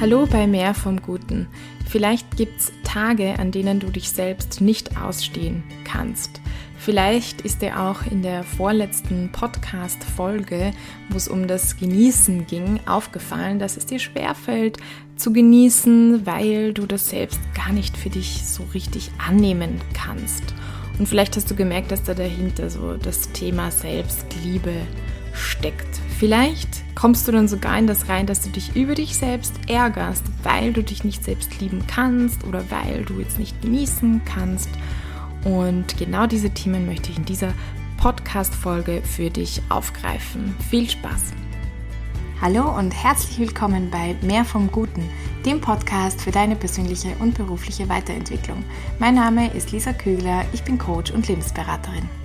Hallo 0.00 0.24
bei 0.24 0.46
Mehr 0.46 0.72
vom 0.72 1.02
Guten. 1.02 1.46
Vielleicht 1.86 2.38
gibt 2.38 2.58
es 2.58 2.72
Tage, 2.84 3.38
an 3.38 3.50
denen 3.50 3.80
du 3.80 3.88
dich 3.88 4.08
selbst 4.08 4.62
nicht 4.62 4.96
ausstehen 4.96 5.62
kannst. 5.84 6.40
Vielleicht 6.78 7.42
ist 7.42 7.60
dir 7.60 7.78
auch 7.78 8.10
in 8.10 8.22
der 8.22 8.42
vorletzten 8.42 9.30
Podcast-Folge, 9.30 10.72
wo 11.10 11.18
es 11.18 11.28
um 11.28 11.46
das 11.46 11.76
Genießen 11.76 12.46
ging, 12.46 12.80
aufgefallen, 12.86 13.58
dass 13.58 13.76
es 13.76 13.84
dir 13.84 13.98
schwerfällt 13.98 14.78
zu 15.16 15.34
genießen, 15.34 16.24
weil 16.24 16.72
du 16.72 16.86
das 16.86 17.10
selbst 17.10 17.38
gar 17.54 17.74
nicht 17.74 17.94
für 17.94 18.08
dich 18.08 18.46
so 18.46 18.62
richtig 18.72 19.10
annehmen 19.18 19.82
kannst. 19.92 20.54
Und 20.98 21.08
vielleicht 21.10 21.36
hast 21.36 21.50
du 21.50 21.54
gemerkt, 21.54 21.92
dass 21.92 22.04
da 22.04 22.14
dahinter 22.14 22.70
so 22.70 22.94
das 22.94 23.32
Thema 23.32 23.70
Selbstliebe 23.70 24.72
steckt. 25.34 26.00
Vielleicht 26.20 26.94
kommst 26.94 27.26
du 27.26 27.32
dann 27.32 27.48
sogar 27.48 27.78
in 27.78 27.86
das 27.86 28.10
rein, 28.10 28.26
dass 28.26 28.42
du 28.42 28.50
dich 28.50 28.76
über 28.76 28.94
dich 28.94 29.16
selbst 29.16 29.54
ärgerst, 29.68 30.22
weil 30.42 30.74
du 30.74 30.82
dich 30.82 31.02
nicht 31.02 31.24
selbst 31.24 31.58
lieben 31.62 31.86
kannst 31.86 32.44
oder 32.44 32.62
weil 32.70 33.06
du 33.06 33.20
jetzt 33.20 33.38
nicht 33.38 33.62
genießen 33.62 34.20
kannst. 34.26 34.68
Und 35.44 35.96
genau 35.96 36.26
diese 36.26 36.50
Themen 36.50 36.84
möchte 36.84 37.10
ich 37.10 37.16
in 37.16 37.24
dieser 37.24 37.54
Podcast-Folge 37.96 39.00
für 39.02 39.30
dich 39.30 39.62
aufgreifen. 39.70 40.54
Viel 40.68 40.90
Spaß! 40.90 41.32
Hallo 42.42 42.68
und 42.78 42.90
herzlich 42.90 43.38
willkommen 43.38 43.90
bei 43.90 44.14
Mehr 44.20 44.44
vom 44.44 44.70
Guten, 44.70 45.08
dem 45.46 45.62
Podcast 45.62 46.20
für 46.20 46.32
deine 46.32 46.54
persönliche 46.54 47.16
und 47.20 47.34
berufliche 47.34 47.88
Weiterentwicklung. 47.88 48.62
Mein 48.98 49.14
Name 49.14 49.54
ist 49.54 49.72
Lisa 49.72 49.94
Kögler, 49.94 50.44
ich 50.52 50.64
bin 50.64 50.76
Coach 50.76 51.12
und 51.12 51.28
Lebensberaterin. 51.28 52.19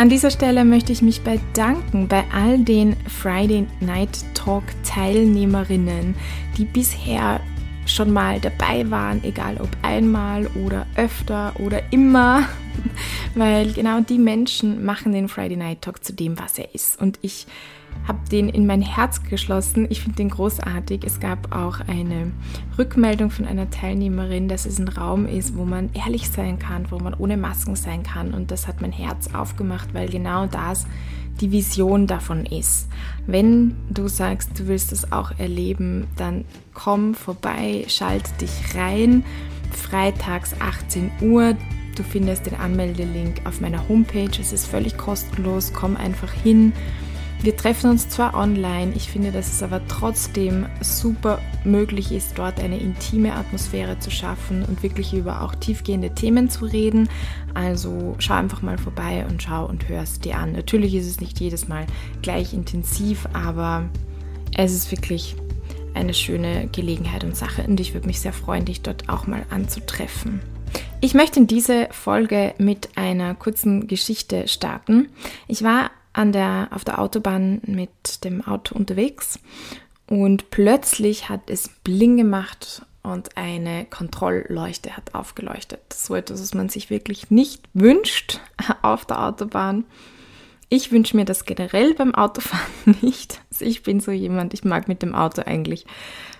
An 0.00 0.08
dieser 0.08 0.30
Stelle 0.30 0.64
möchte 0.64 0.92
ich 0.92 1.02
mich 1.02 1.20
bedanken 1.20 2.08
bei 2.08 2.24
all 2.32 2.56
den 2.60 2.96
Friday 3.06 3.66
Night 3.80 4.24
Talk 4.32 4.64
Teilnehmerinnen, 4.82 6.14
die 6.56 6.64
bisher 6.64 7.38
schon 7.84 8.10
mal 8.10 8.40
dabei 8.40 8.90
waren, 8.90 9.22
egal 9.24 9.58
ob 9.60 9.68
einmal 9.82 10.46
oder 10.64 10.86
öfter 10.96 11.52
oder 11.58 11.82
immer, 11.92 12.48
weil 13.34 13.74
genau 13.74 14.00
die 14.00 14.16
Menschen 14.16 14.86
machen 14.86 15.12
den 15.12 15.28
Friday 15.28 15.58
Night 15.58 15.82
Talk 15.82 16.02
zu 16.02 16.14
dem, 16.14 16.38
was 16.38 16.58
er 16.58 16.74
ist. 16.74 16.98
Und 16.98 17.18
ich 17.20 17.46
habe 18.06 18.28
den 18.30 18.48
in 18.48 18.66
mein 18.66 18.82
Herz 18.82 19.22
geschlossen. 19.22 19.86
Ich 19.88 20.00
finde 20.00 20.16
den 20.16 20.30
großartig. 20.30 21.04
Es 21.04 21.20
gab 21.20 21.54
auch 21.54 21.80
eine 21.80 22.32
Rückmeldung 22.78 23.30
von 23.30 23.46
einer 23.46 23.70
Teilnehmerin, 23.70 24.48
dass 24.48 24.66
es 24.66 24.78
ein 24.78 24.88
Raum 24.88 25.26
ist, 25.26 25.56
wo 25.56 25.64
man 25.64 25.90
ehrlich 25.92 26.28
sein 26.28 26.58
kann, 26.58 26.90
wo 26.90 26.98
man 26.98 27.14
ohne 27.14 27.36
Masken 27.36 27.76
sein 27.76 28.02
kann. 28.02 28.34
Und 28.34 28.50
das 28.50 28.66
hat 28.66 28.80
mein 28.80 28.92
Herz 28.92 29.34
aufgemacht, 29.34 29.94
weil 29.94 30.08
genau 30.08 30.46
das 30.46 30.86
die 31.40 31.52
Vision 31.52 32.06
davon 32.06 32.44
ist. 32.46 32.88
Wenn 33.26 33.76
du 33.88 34.08
sagst, 34.08 34.58
du 34.58 34.66
willst 34.66 34.92
das 34.92 35.12
auch 35.12 35.38
erleben, 35.38 36.06
dann 36.16 36.44
komm 36.74 37.14
vorbei, 37.14 37.84
schalt 37.88 38.24
dich 38.40 38.50
rein. 38.74 39.24
Freitags 39.72 40.54
18 40.60 41.10
Uhr. 41.22 41.56
Du 41.96 42.02
findest 42.02 42.46
den 42.46 42.54
Anmeldelink 42.54 43.42
auf 43.44 43.60
meiner 43.60 43.88
Homepage. 43.88 44.30
Es 44.40 44.52
ist 44.52 44.66
völlig 44.66 44.96
kostenlos. 44.96 45.72
Komm 45.72 45.96
einfach 45.96 46.32
hin. 46.32 46.72
Wir 47.42 47.56
treffen 47.56 47.88
uns 47.88 48.06
zwar 48.06 48.34
online, 48.34 48.92
ich 48.94 49.08
finde, 49.08 49.32
dass 49.32 49.50
es 49.50 49.62
aber 49.62 49.80
trotzdem 49.88 50.66
super 50.82 51.40
möglich 51.64 52.12
ist, 52.12 52.36
dort 52.36 52.60
eine 52.60 52.78
intime 52.78 53.32
Atmosphäre 53.32 53.98
zu 53.98 54.10
schaffen 54.10 54.62
und 54.62 54.82
wirklich 54.82 55.14
über 55.14 55.40
auch 55.40 55.54
tiefgehende 55.54 56.14
Themen 56.14 56.50
zu 56.50 56.66
reden. 56.66 57.08
Also 57.54 58.14
schau 58.18 58.34
einfach 58.34 58.60
mal 58.60 58.76
vorbei 58.76 59.24
und 59.26 59.42
schau 59.42 59.64
und 59.64 59.88
hör 59.88 60.02
es 60.02 60.20
dir 60.20 60.36
an. 60.36 60.52
Natürlich 60.52 60.94
ist 60.94 61.06
es 61.06 61.20
nicht 61.22 61.40
jedes 61.40 61.66
Mal 61.66 61.86
gleich 62.20 62.52
intensiv, 62.52 63.26
aber 63.32 63.88
es 64.54 64.74
ist 64.74 64.90
wirklich 64.90 65.34
eine 65.94 66.12
schöne 66.12 66.68
Gelegenheit 66.70 67.24
und 67.24 67.38
Sache 67.38 67.62
und 67.62 67.80
ich 67.80 67.94
würde 67.94 68.06
mich 68.06 68.20
sehr 68.20 68.34
freuen, 68.34 68.66
dich 68.66 68.82
dort 68.82 69.08
auch 69.08 69.26
mal 69.26 69.46
anzutreffen. 69.48 70.40
Ich 71.00 71.14
möchte 71.14 71.40
in 71.40 71.46
diese 71.46 71.88
Folge 71.90 72.52
mit 72.58 72.90
einer 72.96 73.34
kurzen 73.34 73.86
Geschichte 73.86 74.46
starten. 74.46 75.08
Ich 75.48 75.62
war 75.62 75.90
an 76.12 76.32
der, 76.32 76.68
auf 76.72 76.84
der 76.84 76.98
Autobahn 76.98 77.60
mit 77.64 78.24
dem 78.24 78.44
Auto 78.44 78.74
unterwegs 78.74 79.38
und 80.06 80.50
plötzlich 80.50 81.28
hat 81.28 81.50
es 81.50 81.68
Bling 81.84 82.16
gemacht 82.16 82.82
und 83.02 83.36
eine 83.36 83.86
Kontrollleuchte 83.86 84.96
hat 84.96 85.14
aufgeleuchtet. 85.14 85.92
So 85.92 86.14
etwas, 86.14 86.42
was 86.42 86.54
man 86.54 86.68
sich 86.68 86.90
wirklich 86.90 87.30
nicht 87.30 87.62
wünscht 87.72 88.40
auf 88.82 89.04
der 89.04 89.24
Autobahn. 89.24 89.84
Ich 90.68 90.92
wünsche 90.92 91.16
mir 91.16 91.24
das 91.24 91.44
generell 91.44 91.94
beim 91.94 92.14
Autofahren 92.14 92.96
nicht. 93.02 93.40
Also 93.50 93.64
ich 93.64 93.82
bin 93.82 94.00
so 94.00 94.10
jemand, 94.10 94.52
ich 94.52 94.64
mag 94.64 94.88
mit 94.88 95.02
dem 95.02 95.14
Auto 95.14 95.42
eigentlich 95.46 95.86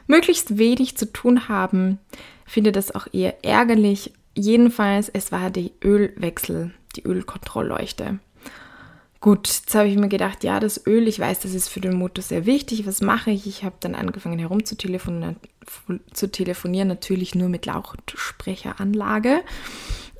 möglichst 0.06 0.58
wenig 0.58 0.96
zu 0.96 1.10
tun 1.12 1.48
haben, 1.48 1.98
finde 2.44 2.72
das 2.72 2.94
auch 2.94 3.06
eher 3.12 3.44
ärgerlich. 3.44 4.12
Jedenfalls, 4.34 5.08
es 5.08 5.30
war 5.30 5.50
die 5.50 5.72
Ölwechsel, 5.82 6.72
die 6.96 7.04
Ölkontrollleuchte. 7.04 8.18
Gut, 9.20 9.48
jetzt 9.48 9.74
habe 9.74 9.86
ich 9.86 9.98
mir 9.98 10.08
gedacht, 10.08 10.44
ja, 10.44 10.60
das 10.60 10.86
Öl, 10.86 11.06
ich 11.06 11.20
weiß, 11.20 11.40
das 11.40 11.52
ist 11.52 11.68
für 11.68 11.82
den 11.82 11.94
Motor 11.94 12.22
sehr 12.22 12.46
wichtig. 12.46 12.86
Was 12.86 13.02
mache 13.02 13.30
ich? 13.30 13.46
Ich 13.46 13.64
habe 13.64 13.74
dann 13.80 13.94
angefangen 13.94 14.38
herumzutelefonieren, 14.38 15.36
zu 16.14 16.30
telefonieren, 16.30 16.88
natürlich 16.88 17.34
nur 17.34 17.50
mit 17.50 17.66
Lautsprecheranlage 17.66 19.42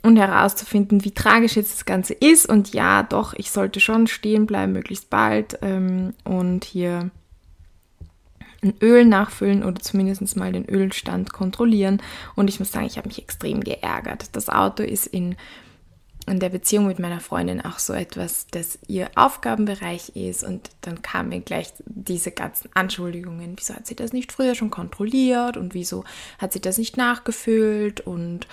und 0.02 0.18
herauszufinden, 0.18 1.02
wie 1.02 1.12
tragisch 1.12 1.56
jetzt 1.56 1.74
das 1.74 1.86
Ganze 1.86 2.12
ist. 2.12 2.46
Und 2.46 2.74
ja, 2.74 3.02
doch, 3.02 3.32
ich 3.32 3.50
sollte 3.50 3.80
schon 3.80 4.06
stehen 4.06 4.44
bleiben, 4.44 4.72
möglichst 4.72 5.08
bald 5.08 5.58
ähm, 5.62 6.12
und 6.24 6.64
hier 6.64 7.10
ein 8.62 8.74
Öl 8.82 9.06
nachfüllen 9.06 9.64
oder 9.64 9.80
zumindest 9.80 10.36
mal 10.36 10.52
den 10.52 10.68
Ölstand 10.68 11.32
kontrollieren. 11.32 12.02
Und 12.36 12.48
ich 12.48 12.58
muss 12.58 12.70
sagen, 12.70 12.84
ich 12.84 12.98
habe 12.98 13.08
mich 13.08 13.22
extrem 13.22 13.64
geärgert. 13.64 14.36
Das 14.36 14.50
Auto 14.50 14.82
ist 14.82 15.06
in 15.06 15.36
in 16.30 16.38
der 16.38 16.48
Beziehung 16.48 16.86
mit 16.86 16.98
meiner 16.98 17.20
Freundin 17.20 17.60
auch 17.60 17.78
so 17.78 17.92
etwas, 17.92 18.46
dass 18.50 18.78
ihr 18.86 19.10
Aufgabenbereich 19.16 20.10
ist. 20.14 20.44
Und 20.44 20.70
dann 20.82 21.02
kamen 21.02 21.44
gleich 21.44 21.72
diese 21.84 22.30
ganzen 22.30 22.70
Anschuldigungen. 22.74 23.54
Wieso 23.58 23.74
hat 23.74 23.86
sie 23.86 23.96
das 23.96 24.12
nicht 24.12 24.32
früher 24.32 24.54
schon 24.54 24.70
kontrolliert? 24.70 25.56
Und 25.56 25.74
wieso 25.74 26.04
hat 26.38 26.52
sie 26.52 26.60
das 26.60 26.78
nicht 26.78 26.96
nachgefüllt? 26.96 28.00
Und 28.00 28.46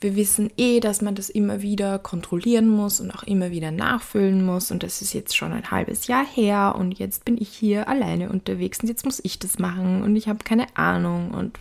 wir 0.00 0.16
wissen 0.16 0.50
eh, 0.56 0.80
dass 0.80 1.02
man 1.02 1.14
das 1.14 1.28
immer 1.28 1.60
wieder 1.62 1.98
kontrollieren 1.98 2.68
muss 2.68 3.00
und 3.00 3.10
auch 3.10 3.24
immer 3.24 3.50
wieder 3.50 3.72
nachfüllen 3.72 4.44
muss. 4.44 4.70
Und 4.70 4.82
das 4.82 5.02
ist 5.02 5.12
jetzt 5.12 5.36
schon 5.36 5.52
ein 5.52 5.70
halbes 5.70 6.06
Jahr 6.06 6.24
her. 6.24 6.76
Und 6.78 6.98
jetzt 6.98 7.24
bin 7.24 7.36
ich 7.40 7.48
hier 7.48 7.88
alleine 7.88 8.30
unterwegs. 8.30 8.80
Und 8.80 8.88
jetzt 8.88 9.04
muss 9.04 9.20
ich 9.24 9.38
das 9.38 9.58
machen. 9.58 10.02
Und 10.02 10.14
ich 10.14 10.28
habe 10.28 10.44
keine 10.44 10.66
Ahnung. 10.76 11.32
Und 11.32 11.58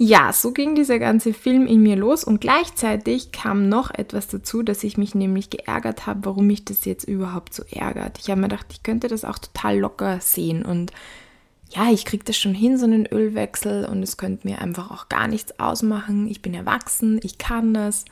ja, 0.00 0.32
so 0.32 0.52
ging 0.52 0.76
dieser 0.76 1.00
ganze 1.00 1.34
Film 1.34 1.66
in 1.66 1.82
mir 1.82 1.96
los 1.96 2.22
und 2.22 2.40
gleichzeitig 2.40 3.32
kam 3.32 3.68
noch 3.68 3.90
etwas 3.90 4.28
dazu, 4.28 4.62
dass 4.62 4.84
ich 4.84 4.96
mich 4.96 5.16
nämlich 5.16 5.50
geärgert 5.50 6.06
habe, 6.06 6.20
warum 6.24 6.46
mich 6.46 6.64
das 6.64 6.84
jetzt 6.84 7.02
überhaupt 7.02 7.52
so 7.52 7.64
ärgert. 7.68 8.18
Ich 8.20 8.30
habe 8.30 8.40
mir 8.40 8.48
gedacht, 8.48 8.66
ich 8.70 8.84
könnte 8.84 9.08
das 9.08 9.24
auch 9.24 9.38
total 9.38 9.76
locker 9.76 10.20
sehen 10.20 10.64
und 10.64 10.92
ja, 11.70 11.90
ich 11.90 12.04
kriege 12.04 12.24
das 12.24 12.36
schon 12.36 12.54
hin, 12.54 12.78
so 12.78 12.84
einen 12.84 13.06
Ölwechsel 13.06 13.86
und 13.86 14.02
es 14.04 14.16
könnte 14.16 14.46
mir 14.46 14.60
einfach 14.62 14.92
auch 14.92 15.08
gar 15.08 15.26
nichts 15.26 15.58
ausmachen. 15.58 16.28
Ich 16.28 16.42
bin 16.42 16.54
erwachsen, 16.54 17.18
ich 17.22 17.36
kann 17.36 17.74
das. 17.74 18.04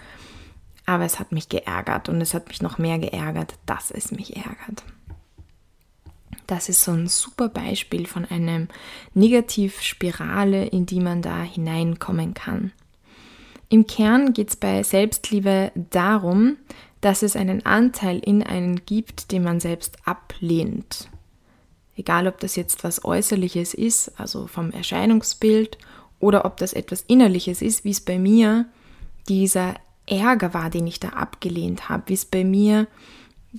Aber 0.86 1.04
es 1.04 1.18
hat 1.18 1.32
mich 1.32 1.48
geärgert 1.48 2.08
und 2.08 2.20
es 2.20 2.34
hat 2.34 2.48
mich 2.48 2.62
noch 2.62 2.78
mehr 2.78 2.98
geärgert, 2.98 3.54
dass 3.64 3.91
es 3.91 4.10
mich 4.10 4.36
ärgert. 4.36 4.82
Das 6.46 6.68
ist 6.68 6.82
so 6.82 6.92
ein 6.92 7.08
super 7.08 7.48
Beispiel 7.48 8.06
von 8.06 8.24
einem 8.24 8.68
Negativspirale, 9.14 10.66
in 10.66 10.86
die 10.86 11.00
man 11.00 11.22
da 11.22 11.42
hineinkommen 11.42 12.34
kann. 12.34 12.72
Im 13.68 13.86
Kern 13.86 14.32
geht 14.32 14.50
es 14.50 14.56
bei 14.56 14.82
Selbstliebe 14.82 15.72
darum, 15.74 16.56
dass 17.00 17.22
es 17.22 17.34
einen 17.34 17.66
Anteil 17.66 18.18
in 18.18 18.42
einen 18.42 18.84
gibt, 18.86 19.32
den 19.32 19.42
man 19.42 19.60
selbst 19.60 19.98
ablehnt. 20.04 21.08
Egal, 21.96 22.28
ob 22.28 22.38
das 22.40 22.56
jetzt 22.56 22.84
was 22.84 23.04
Äußerliches 23.04 23.74
ist, 23.74 24.12
also 24.20 24.47
vom 24.47 24.71
Erscheinungsbild, 24.71 25.78
oder 26.18 26.44
ob 26.44 26.56
das 26.59 26.72
etwas 26.72 27.03
Innerliches 27.03 27.60
ist, 27.60 27.84
wie 27.84 27.91
es 27.91 28.00
bei 28.00 28.18
mir 28.18 28.66
dieser 29.28 29.74
Ärger 30.06 30.54
war, 30.54 30.71
den 30.71 30.86
ich 30.86 31.00
da 31.00 31.09
abgelehnt 31.10 31.88
habe, 31.88 32.04
wie 32.06 32.15
es 32.15 32.24
bei 32.24 32.44
mir 32.44 32.86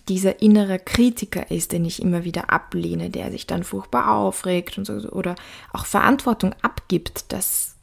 dieser 0.08 0.42
innere 0.42 0.80
Kritiker 0.80 1.50
ist, 1.52 1.72
den 1.72 1.86
ich 1.86 2.02
immer 2.02 2.24
wieder 2.24 2.52
ablehne, 2.52 3.10
der 3.10 3.32
sich 3.32 3.48
dann 3.48 3.64
furchtbar 3.64 4.12
aufregt 4.12 4.78
und 4.78 4.86
so 4.86 4.94
oder 5.10 5.36
auch 5.74 5.86
Verantwortung 5.86 6.54
abgibt, 6.62 7.32
das 7.32 7.76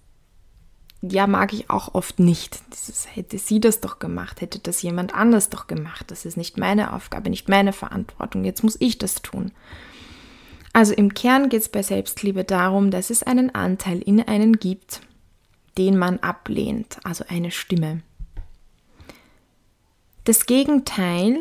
ja 1.03 1.27
mag 1.27 1.53
ich 1.53 1.71
auch 1.71 1.95
oft 1.95 2.19
nicht. 2.19 2.61
Dieses 2.73 3.15
hätte 3.15 3.39
sie 3.39 3.61
das 3.61 3.81
doch 3.81 3.99
gemacht, 3.99 4.41
hätte 4.41 4.59
das 4.59 4.83
jemand 4.83 5.15
anders 5.15 5.51
doch 5.51 5.67
gemacht. 5.67 6.11
Das 6.11 6.25
ist 6.25 6.37
nicht 6.37 6.57
meine 6.57 6.93
Aufgabe, 6.93 7.31
nicht 7.31 7.49
meine 7.49 7.73
Verantwortung. 7.73 8.45
Jetzt 8.45 8.65
muss 8.65 8.77
ich 8.81 8.99
das 8.99 9.17
tun. 9.17 9.53
Also 10.73 10.93
im 10.93 11.15
Kern 11.15 11.51
geht 11.51 11.63
es 11.63 11.69
bei 11.69 11.83
Selbstliebe 11.83 12.45
darum, 12.45 12.91
dass 12.91 13.11
es 13.11 13.23
einen 13.23 13.55
Anteil 13.55 14.01
in 14.01 14.21
einen 14.21 14.55
gibt, 14.55 15.01
den 15.79 15.97
man 15.99 16.19
ablehnt, 16.19 16.99
also 17.05 17.25
eine 17.29 17.51
Stimme. 17.51 18.03
Das 20.25 20.47
Gegenteil 20.47 21.39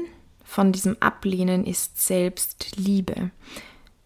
von 0.54 0.72
diesem 0.72 0.96
Ablehnen 1.00 1.66
ist 1.66 2.00
Selbstliebe. 2.00 3.32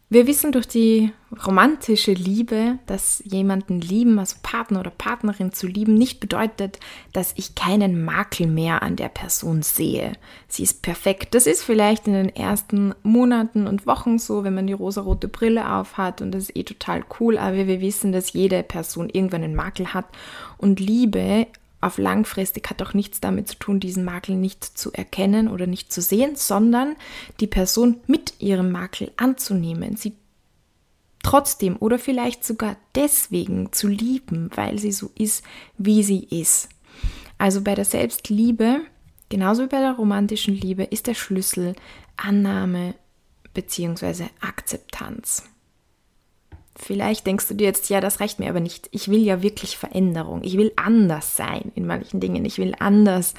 Wir 0.09 0.27
wissen 0.27 0.53
durch 0.53 0.65
die 0.65 1.11
romantische 1.45 2.13
Liebe, 2.13 2.79
dass 2.85 3.21
jemanden 3.25 3.81
lieben, 3.81 4.17
also 4.17 4.37
Partner 4.41 4.79
oder 4.79 4.89
Partnerin 4.89 5.51
zu 5.51 5.67
lieben, 5.67 5.95
nicht 5.95 6.21
bedeutet, 6.21 6.79
dass 7.11 7.33
ich 7.35 7.55
keinen 7.55 8.05
Makel 8.05 8.47
mehr 8.47 8.81
an 8.81 8.95
der 8.95 9.09
Person 9.09 9.61
sehe. 9.61 10.13
Sie 10.47 10.63
ist 10.63 10.81
perfekt. 10.81 11.35
Das 11.35 11.47
ist 11.47 11.63
vielleicht 11.63 12.07
in 12.07 12.13
den 12.13 12.33
ersten 12.33 12.95
Monaten 13.03 13.67
und 13.67 13.85
Wochen 13.85 14.17
so, 14.17 14.45
wenn 14.45 14.55
man 14.55 14.67
die 14.67 14.73
rosarote 14.73 15.27
Brille 15.27 15.69
aufhat 15.69 16.21
und 16.21 16.31
das 16.31 16.43
ist 16.43 16.55
eh 16.55 16.63
total 16.63 17.03
cool, 17.19 17.37
aber 17.37 17.67
wir 17.67 17.81
wissen, 17.81 18.13
dass 18.13 18.31
jede 18.31 18.63
Person 18.63 19.09
irgendwann 19.09 19.43
einen 19.43 19.55
Makel 19.55 19.93
hat 19.93 20.05
und 20.57 20.79
Liebe 20.79 21.47
auf 21.87 21.97
langfristig 21.97 22.69
hat 22.69 22.81
auch 22.81 22.93
nichts 22.93 23.19
damit 23.19 23.47
zu 23.47 23.55
tun, 23.55 23.79
diesen 23.79 24.05
Makel 24.05 24.35
nicht 24.35 24.63
zu 24.63 24.91
erkennen 24.93 25.47
oder 25.47 25.67
nicht 25.67 25.91
zu 25.91 26.01
sehen, 26.01 26.35
sondern 26.35 26.95
die 27.39 27.47
Person 27.47 28.01
mit 28.05 28.35
ihrem 28.39 28.71
Makel 28.71 29.11
anzunehmen, 29.17 29.95
sie 29.95 30.13
trotzdem 31.23 31.75
oder 31.77 31.99
vielleicht 31.99 32.45
sogar 32.45 32.77
deswegen 32.95 33.73
zu 33.73 33.87
lieben, 33.87 34.49
weil 34.55 34.79
sie 34.79 34.91
so 34.91 35.11
ist, 35.15 35.43
wie 35.77 36.03
sie 36.03 36.23
ist. 36.23 36.69
Also 37.37 37.61
bei 37.61 37.75
der 37.75 37.85
Selbstliebe, 37.85 38.81
genauso 39.29 39.63
wie 39.63 39.67
bei 39.67 39.79
der 39.79 39.93
romantischen 39.93 40.55
Liebe, 40.55 40.83
ist 40.83 41.07
der 41.07 41.15
Schlüssel 41.15 41.75
Annahme 42.15 42.95
bzw. 43.53 44.25
Akzeptanz. 44.41 45.43
Vielleicht 46.79 47.25
denkst 47.25 47.47
du 47.47 47.55
dir 47.55 47.65
jetzt, 47.65 47.89
ja, 47.89 47.99
das 48.01 48.19
reicht 48.19 48.39
mir 48.39 48.49
aber 48.49 48.59
nicht. 48.59 48.87
Ich 48.91 49.07
will 49.07 49.23
ja 49.23 49.41
wirklich 49.41 49.77
Veränderung. 49.77 50.43
Ich 50.43 50.57
will 50.57 50.71
anders 50.75 51.35
sein 51.35 51.71
in 51.73 51.87
manchen 51.87 52.19
Dingen. 52.19 52.45
Ich 52.45 52.59
will 52.59 52.75
anders 52.77 53.33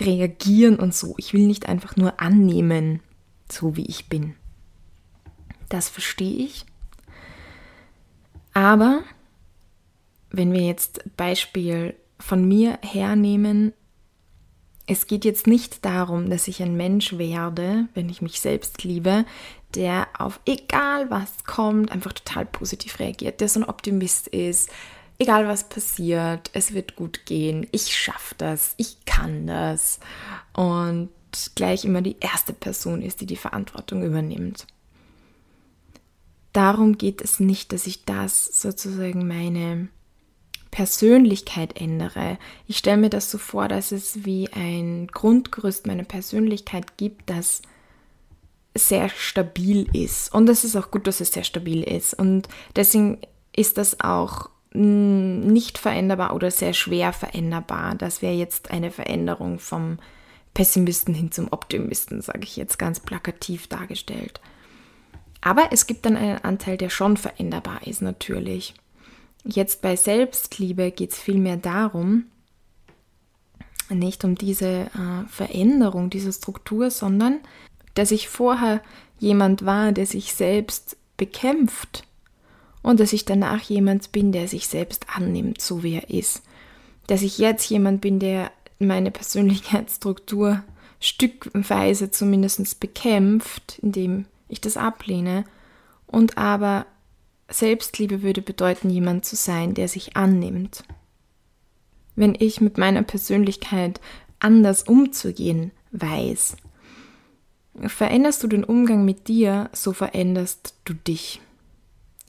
reagieren 0.00 0.76
und 0.76 0.92
so. 0.92 1.14
Ich 1.16 1.32
will 1.32 1.46
nicht 1.46 1.68
einfach 1.68 1.96
nur 1.96 2.20
annehmen, 2.20 3.00
so 3.48 3.76
wie 3.76 3.86
ich 3.86 4.08
bin. 4.08 4.34
Das 5.68 5.88
verstehe 5.88 6.44
ich. 6.44 6.64
Aber 8.54 9.02
wenn 10.30 10.52
wir 10.52 10.62
jetzt 10.62 11.04
Beispiel 11.16 11.94
von 12.18 12.46
mir 12.46 12.76
hernehmen, 12.82 13.72
es 14.90 15.06
geht 15.06 15.24
jetzt 15.24 15.46
nicht 15.46 15.84
darum, 15.84 16.30
dass 16.30 16.48
ich 16.48 16.60
ein 16.60 16.76
Mensch 16.76 17.16
werde, 17.16 17.86
wenn 17.94 18.08
ich 18.08 18.22
mich 18.22 18.40
selbst 18.40 18.82
liebe, 18.82 19.24
der 19.76 20.08
auf 20.18 20.40
egal 20.46 21.08
was 21.12 21.44
kommt, 21.44 21.92
einfach 21.92 22.12
total 22.12 22.44
positiv 22.44 22.98
reagiert, 22.98 23.40
der 23.40 23.48
so 23.48 23.60
ein 23.60 23.68
Optimist 23.68 24.26
ist, 24.26 24.68
egal 25.20 25.46
was 25.46 25.68
passiert, 25.68 26.50
es 26.54 26.74
wird 26.74 26.96
gut 26.96 27.24
gehen, 27.24 27.68
ich 27.70 27.96
schaffe 27.96 28.34
das, 28.36 28.74
ich 28.78 29.04
kann 29.04 29.46
das. 29.46 30.00
Und 30.54 31.10
gleich 31.54 31.84
immer 31.84 32.02
die 32.02 32.16
erste 32.18 32.52
Person 32.52 33.00
ist, 33.00 33.20
die 33.20 33.26
die 33.26 33.36
Verantwortung 33.36 34.02
übernimmt. 34.02 34.66
Darum 36.52 36.98
geht 36.98 37.22
es 37.22 37.38
nicht, 37.38 37.72
dass 37.72 37.86
ich 37.86 38.06
das 38.06 38.60
sozusagen 38.60 39.28
meine 39.28 39.86
Persönlichkeit 40.70 41.80
ändere. 41.80 42.38
Ich 42.66 42.78
stelle 42.78 42.96
mir 42.96 43.10
das 43.10 43.30
so 43.30 43.38
vor, 43.38 43.68
dass 43.68 43.92
es 43.92 44.24
wie 44.24 44.48
ein 44.52 45.08
Grundgerüst 45.08 45.86
meiner 45.86 46.04
Persönlichkeit 46.04 46.96
gibt, 46.96 47.28
das 47.28 47.62
sehr 48.76 49.08
stabil 49.08 49.88
ist. 49.96 50.32
Und 50.32 50.48
es 50.48 50.64
ist 50.64 50.76
auch 50.76 50.90
gut, 50.90 51.06
dass 51.06 51.20
es 51.20 51.32
sehr 51.32 51.44
stabil 51.44 51.82
ist. 51.82 52.14
Und 52.14 52.48
deswegen 52.76 53.18
ist 53.54 53.78
das 53.78 54.00
auch 54.00 54.48
nicht 54.72 55.78
veränderbar 55.78 56.34
oder 56.34 56.50
sehr 56.52 56.72
schwer 56.72 57.12
veränderbar. 57.12 57.96
Das 57.96 58.22
wäre 58.22 58.34
jetzt 58.34 58.70
eine 58.70 58.92
Veränderung 58.92 59.58
vom 59.58 59.98
Pessimisten 60.54 61.12
hin 61.12 61.32
zum 61.32 61.48
Optimisten, 61.50 62.22
sage 62.22 62.44
ich 62.44 62.56
jetzt 62.56 62.78
ganz 62.78 63.00
plakativ 63.00 63.66
dargestellt. 63.66 64.40
Aber 65.40 65.70
es 65.72 65.86
gibt 65.86 66.06
dann 66.06 66.16
einen 66.16 66.38
Anteil, 66.38 66.76
der 66.76 66.90
schon 66.90 67.16
veränderbar 67.16 67.86
ist, 67.86 68.02
natürlich. 68.02 68.74
Jetzt 69.44 69.82
bei 69.82 69.96
Selbstliebe 69.96 70.90
geht 70.90 71.12
es 71.12 71.18
vielmehr 71.18 71.56
darum, 71.56 72.24
nicht 73.88 74.24
um 74.24 74.34
diese 74.34 74.66
äh, 74.66 75.26
Veränderung 75.28 76.10
dieser 76.10 76.32
Struktur, 76.32 76.90
sondern 76.90 77.40
dass 77.94 78.10
ich 78.10 78.28
vorher 78.28 78.82
jemand 79.18 79.64
war, 79.64 79.92
der 79.92 80.06
sich 80.06 80.34
selbst 80.34 80.96
bekämpft 81.16 82.04
und 82.82 83.00
dass 83.00 83.12
ich 83.12 83.24
danach 83.24 83.62
jemand 83.62 84.12
bin, 84.12 84.32
der 84.32 84.48
sich 84.48 84.68
selbst 84.68 85.06
annimmt, 85.14 85.60
so 85.60 85.82
wie 85.82 85.94
er 85.94 86.10
ist. 86.10 86.42
Dass 87.06 87.22
ich 87.22 87.38
jetzt 87.38 87.68
jemand 87.68 88.00
bin, 88.00 88.20
der 88.20 88.50
meine 88.78 89.10
Persönlichkeitsstruktur 89.10 90.62
stückweise 91.00 92.10
zumindest 92.10 92.80
bekämpft, 92.80 93.78
indem 93.82 94.26
ich 94.48 94.60
das 94.60 94.76
ablehne. 94.76 95.44
Und 96.06 96.38
aber 96.38 96.86
Selbstliebe 97.50 98.22
würde 98.22 98.42
bedeuten, 98.42 98.90
jemand 98.90 99.24
zu 99.24 99.36
sein, 99.36 99.74
der 99.74 99.88
sich 99.88 100.16
annimmt. 100.16 100.84
Wenn 102.16 102.34
ich 102.38 102.60
mit 102.60 102.78
meiner 102.78 103.02
Persönlichkeit 103.02 104.00
anders 104.38 104.82
umzugehen 104.82 105.72
weiß, 105.92 106.56
veränderst 107.86 108.42
du 108.42 108.46
den 108.48 108.64
Umgang 108.64 109.04
mit 109.04 109.28
dir, 109.28 109.70
so 109.72 109.92
veränderst 109.92 110.74
du 110.84 110.94
dich. 110.94 111.40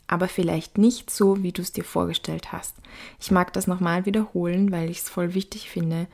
Aber 0.07 0.27
vielleicht 0.27 0.77
nicht 0.77 1.09
so, 1.09 1.41
wie 1.41 1.51
du 1.51 1.61
es 1.61 1.71
dir 1.71 1.83
vorgestellt 1.85 2.51
hast. 2.51 2.75
Ich 3.19 3.31
mag 3.31 3.53
das 3.53 3.67
nochmal 3.67 4.05
wiederholen, 4.05 4.71
weil 4.71 4.89
ich 4.89 4.99
es 4.99 5.09
voll 5.09 5.33
wichtig 5.33 5.69
finde. 5.69 6.07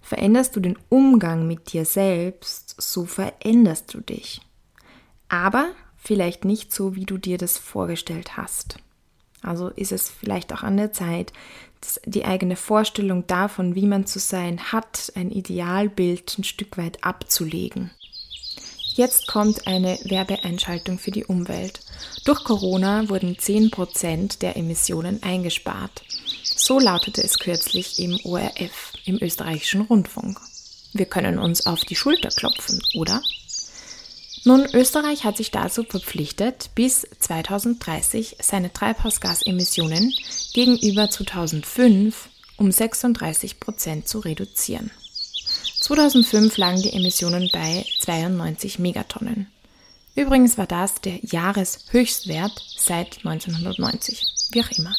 Veränderst 0.00 0.56
du 0.56 0.60
den 0.60 0.78
Umgang 0.88 1.46
mit 1.46 1.72
dir 1.72 1.84
selbst, 1.84 2.80
so 2.80 3.04
veränderst 3.04 3.92
du 3.92 4.00
dich 4.00 4.40
aber 5.32 5.70
vielleicht 6.02 6.44
nicht 6.44 6.72
so, 6.72 6.94
wie 6.94 7.06
du 7.06 7.16
dir 7.16 7.38
das 7.38 7.58
vorgestellt 7.58 8.36
hast. 8.36 8.76
Also 9.42 9.68
ist 9.68 9.92
es 9.92 10.08
vielleicht 10.08 10.52
auch 10.52 10.62
an 10.62 10.76
der 10.76 10.92
Zeit, 10.92 11.32
die 12.04 12.24
eigene 12.24 12.56
Vorstellung 12.56 13.26
davon, 13.26 13.74
wie 13.74 13.86
man 13.86 14.06
zu 14.06 14.18
sein 14.18 14.72
hat, 14.72 15.12
ein 15.16 15.30
Idealbild 15.30 16.38
ein 16.38 16.44
Stück 16.44 16.78
weit 16.78 17.02
abzulegen. 17.02 17.90
Jetzt 18.94 19.26
kommt 19.26 19.66
eine 19.66 19.98
Werbeeinschaltung 20.04 20.98
für 20.98 21.10
die 21.10 21.24
Umwelt. 21.24 21.80
Durch 22.24 22.44
Corona 22.44 23.08
wurden 23.08 23.34
10% 23.36 24.38
der 24.40 24.56
Emissionen 24.56 25.22
eingespart. 25.22 26.02
So 26.44 26.78
lautete 26.78 27.22
es 27.22 27.38
kürzlich 27.38 27.98
im 27.98 28.18
ORF, 28.24 28.92
im 29.06 29.16
österreichischen 29.20 29.80
Rundfunk. 29.80 30.38
Wir 30.92 31.06
können 31.06 31.38
uns 31.38 31.66
auf 31.66 31.80
die 31.80 31.96
Schulter 31.96 32.28
klopfen, 32.28 32.82
oder? 32.94 33.22
Nun, 34.44 34.66
Österreich 34.72 35.24
hat 35.24 35.36
sich 35.36 35.52
dazu 35.52 35.84
verpflichtet, 35.84 36.70
bis 36.74 37.06
2030 37.20 38.38
seine 38.40 38.72
Treibhausgasemissionen 38.72 40.12
gegenüber 40.52 41.08
2005 41.08 42.28
um 42.56 42.72
36 42.72 43.60
Prozent 43.60 44.08
zu 44.08 44.18
reduzieren. 44.18 44.90
2005 45.80 46.56
lagen 46.56 46.82
die 46.82 46.92
Emissionen 46.92 47.50
bei 47.52 47.84
92 48.00 48.78
Megatonnen. 48.78 49.46
Übrigens 50.14 50.58
war 50.58 50.66
das 50.66 51.00
der 51.00 51.18
Jahreshöchstwert 51.22 52.52
seit 52.76 53.18
1990, 53.18 54.22
wie 54.50 54.62
auch 54.62 54.70
immer. 54.76 54.94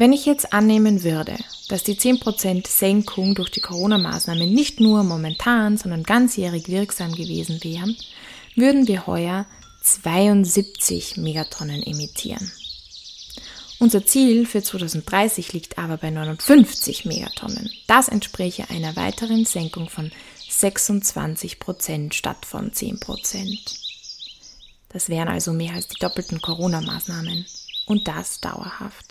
Wenn 0.00 0.14
ich 0.14 0.24
jetzt 0.24 0.54
annehmen 0.54 1.02
würde, 1.02 1.36
dass 1.68 1.82
die 1.82 1.94
10% 1.94 2.66
Senkung 2.66 3.34
durch 3.34 3.50
die 3.50 3.60
Corona-Maßnahmen 3.60 4.50
nicht 4.50 4.80
nur 4.80 5.04
momentan, 5.04 5.76
sondern 5.76 6.04
ganzjährig 6.04 6.68
wirksam 6.68 7.12
gewesen 7.12 7.62
wären, 7.62 7.94
würden 8.56 8.88
wir 8.88 9.06
heuer 9.06 9.44
72 9.82 11.18
Megatonnen 11.18 11.82
emittieren. 11.82 12.50
Unser 13.78 14.06
Ziel 14.06 14.46
für 14.46 14.62
2030 14.62 15.52
liegt 15.52 15.76
aber 15.76 15.98
bei 15.98 16.08
59 16.08 17.04
Megatonnen. 17.04 17.70
Das 17.86 18.08
entspräche 18.08 18.70
einer 18.70 18.96
weiteren 18.96 19.44
Senkung 19.44 19.90
von 19.90 20.10
26% 20.48 22.14
statt 22.14 22.46
von 22.46 22.72
10% 22.72 23.58
Das 24.88 25.10
wären 25.10 25.28
also 25.28 25.52
mehr 25.52 25.74
als 25.74 25.88
die 25.88 26.00
doppelten 26.00 26.40
Corona-Maßnahmen. 26.40 27.44
Und 27.84 28.08
das 28.08 28.40
dauerhaft. 28.40 29.09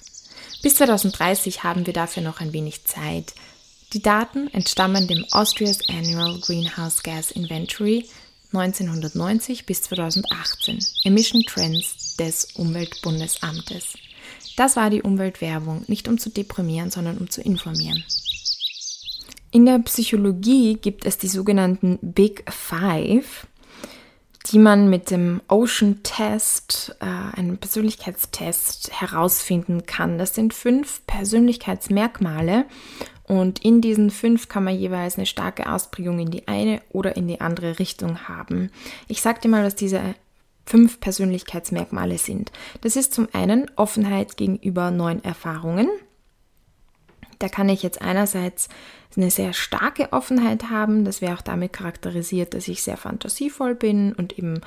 Bis 0.62 0.76
2030 0.76 1.64
haben 1.64 1.86
wir 1.86 1.94
dafür 1.94 2.22
noch 2.22 2.42
ein 2.42 2.52
wenig 2.52 2.84
Zeit. 2.86 3.34
Die 3.94 4.02
Daten 4.02 4.48
entstammen 4.50 5.08
dem 5.08 5.26
Austria's 5.32 5.80
Annual 5.88 6.40
Greenhouse 6.42 7.02
Gas 7.02 7.32
Inventory 7.32 8.06
1990 8.52 9.66
bis 9.66 9.84
2018, 9.84 10.80
Emission 11.04 11.44
Trends 11.44 12.18
des 12.18 12.46
Umweltbundesamtes. 12.56 13.94
Das 14.58 14.76
war 14.76 14.90
die 14.90 15.02
Umweltwerbung, 15.02 15.86
nicht 15.88 16.08
um 16.08 16.18
zu 16.18 16.30
deprimieren, 16.30 16.92
sondern 16.92 17.18
um 17.20 17.30
zu 17.30 17.42
informieren. 17.42 18.04
In 19.52 19.66
der 19.66 19.80
Psychologie 19.80 20.76
gibt 20.76 21.06
es 21.06 21.18
die 21.18 21.28
sogenannten 21.28 21.98
Big 22.02 22.44
Five 22.52 23.48
die 24.52 24.60
man 24.60 24.90
mit 24.90 25.12
dem 25.12 25.42
Ocean 25.48 26.02
Test, 26.04 26.96
äh, 27.00 27.38
einem 27.38 27.58
Persönlichkeitstest, 27.58 28.92
herausfinden 29.00 29.86
kann. 29.86 30.18
Das 30.18 30.34
sind 30.34 30.54
fünf 30.54 31.06
Persönlichkeitsmerkmale 31.06 32.66
und 33.24 33.64
in 33.64 33.82
diesen 33.82 34.10
fünf 34.10 34.50
kann 34.50 34.64
man 34.64 34.76
jeweils 34.76 35.18
eine 35.18 35.28
starke 35.28 35.72
Ausprägung 35.72 36.20
in 36.20 36.32
die 36.32 36.48
eine 36.48 36.82
oder 36.90 37.16
in 37.16 37.28
die 37.28 37.42
andere 37.42 37.78
Richtung 37.78 38.28
haben. 38.28 38.72
Ich 39.08 39.22
sage 39.22 39.42
dir 39.42 39.50
mal, 39.50 39.64
was 39.64 39.76
diese 39.76 40.02
fünf 40.66 41.00
Persönlichkeitsmerkmale 41.00 42.18
sind. 42.18 42.52
Das 42.82 42.96
ist 42.96 43.14
zum 43.14 43.28
einen 43.34 43.70
Offenheit 43.76 44.38
gegenüber 44.38 44.92
neuen 44.92 45.24
Erfahrungen. 45.24 45.90
Da 47.40 47.48
kann 47.50 47.70
ich 47.70 47.84
jetzt 47.84 48.02
einerseits 48.02 48.70
eine 49.16 49.32
sehr 49.32 49.54
starke 49.54 50.12
Offenheit 50.14 50.70
haben. 50.70 51.06
Das 51.06 51.22
wäre 51.22 51.36
auch 51.36 51.42
damit 51.42 51.74
charakterisiert, 51.74 52.54
dass 52.54 52.68
ich 52.68 52.84
sehr 52.84 52.98
fantasievoll 52.98 53.76
bin 53.76 54.14
und 54.14 54.38
eben 54.38 54.62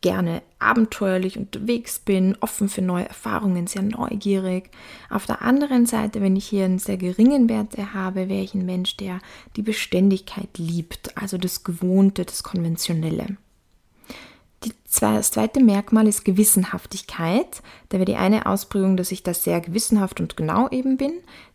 gerne 0.00 0.42
abenteuerlich 0.58 1.38
unterwegs 1.38 1.98
bin, 1.98 2.36
offen 2.40 2.68
für 2.68 2.82
neue 2.82 3.08
Erfahrungen, 3.08 3.66
sehr 3.66 3.80
neugierig. 3.80 4.70
Auf 5.08 5.24
der 5.24 5.40
anderen 5.40 5.86
Seite, 5.86 6.20
wenn 6.20 6.36
ich 6.36 6.44
hier 6.44 6.66
einen 6.66 6.78
sehr 6.78 6.98
geringen 6.98 7.48
Wert 7.48 7.74
habe, 7.94 8.28
wäre 8.28 8.42
ich 8.42 8.52
ein 8.52 8.66
Mensch, 8.66 8.98
der 8.98 9.20
die 9.56 9.62
Beständigkeit 9.62 10.58
liebt, 10.58 11.16
also 11.16 11.38
das 11.38 11.64
Gewohnte, 11.64 12.26
das 12.26 12.42
Konventionelle. 12.42 13.38
Das 15.00 15.32
zweite 15.32 15.60
Merkmal 15.60 16.06
ist 16.06 16.24
Gewissenhaftigkeit. 16.24 17.62
Da 17.88 17.98
wäre 17.98 18.04
die 18.04 18.16
eine 18.16 18.46
Ausprägung, 18.46 18.96
dass 18.96 19.12
ich 19.12 19.22
da 19.22 19.34
sehr 19.34 19.60
gewissenhaft 19.60 20.20
und 20.20 20.36
genau 20.36 20.68
eben 20.70 20.96
bin. 20.96 21.12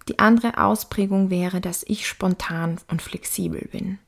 Die 0.08 0.19
andere 0.19 0.58
Ausprägung 0.58 1.29
wäre, 1.29 1.62
dass 1.62 1.84
ich 1.88 2.08
spontan 2.08 2.79
und 2.89 3.01
flexibel 3.01 3.67
bin. 3.72 4.00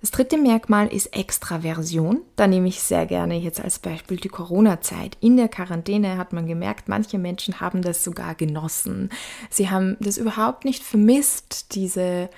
Das 0.00 0.10
dritte 0.10 0.38
Merkmal 0.38 0.88
ist 0.88 1.16
Extraversion. 1.16 2.20
Da 2.36 2.46
nehme 2.46 2.68
ich 2.68 2.80
sehr 2.80 3.06
gerne 3.06 3.38
jetzt 3.38 3.60
als 3.60 3.78
Beispiel 3.78 4.18
die 4.18 4.28
Corona-Zeit. 4.28 5.16
In 5.20 5.36
der 5.36 5.48
Quarantäne 5.48 6.16
hat 6.16 6.32
man 6.32 6.46
gemerkt, 6.46 6.88
manche 6.88 7.18
Menschen 7.18 7.60
haben 7.60 7.82
das 7.82 8.04
sogar 8.04 8.34
genossen. 8.34 9.10
Sie 9.50 9.70
haben 9.70 9.96
das 10.00 10.18
überhaupt 10.18 10.64
nicht 10.64 10.84
vermisst, 10.84 11.74
diese 11.74 12.28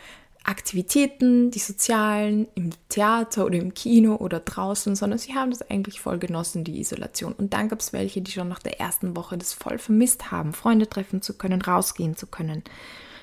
Aktivitäten, 0.48 1.50
die 1.50 1.58
sozialen, 1.58 2.48
im 2.54 2.70
Theater 2.88 3.44
oder 3.44 3.58
im 3.58 3.74
Kino 3.74 4.16
oder 4.16 4.40
draußen, 4.40 4.96
sondern 4.96 5.18
sie 5.18 5.34
haben 5.34 5.50
das 5.50 5.60
eigentlich 5.60 6.00
voll 6.00 6.18
genossen, 6.18 6.64
die 6.64 6.80
Isolation. 6.80 7.34
Und 7.34 7.52
dann 7.52 7.68
gab 7.68 7.80
es 7.80 7.92
welche, 7.92 8.22
die 8.22 8.30
schon 8.30 8.48
nach 8.48 8.60
der 8.60 8.80
ersten 8.80 9.14
Woche 9.14 9.36
das 9.36 9.52
voll 9.52 9.76
vermisst 9.76 10.30
haben, 10.30 10.54
Freunde 10.54 10.88
treffen 10.88 11.20
zu 11.20 11.36
können, 11.36 11.60
rausgehen 11.60 12.16
zu 12.16 12.26
können. 12.26 12.64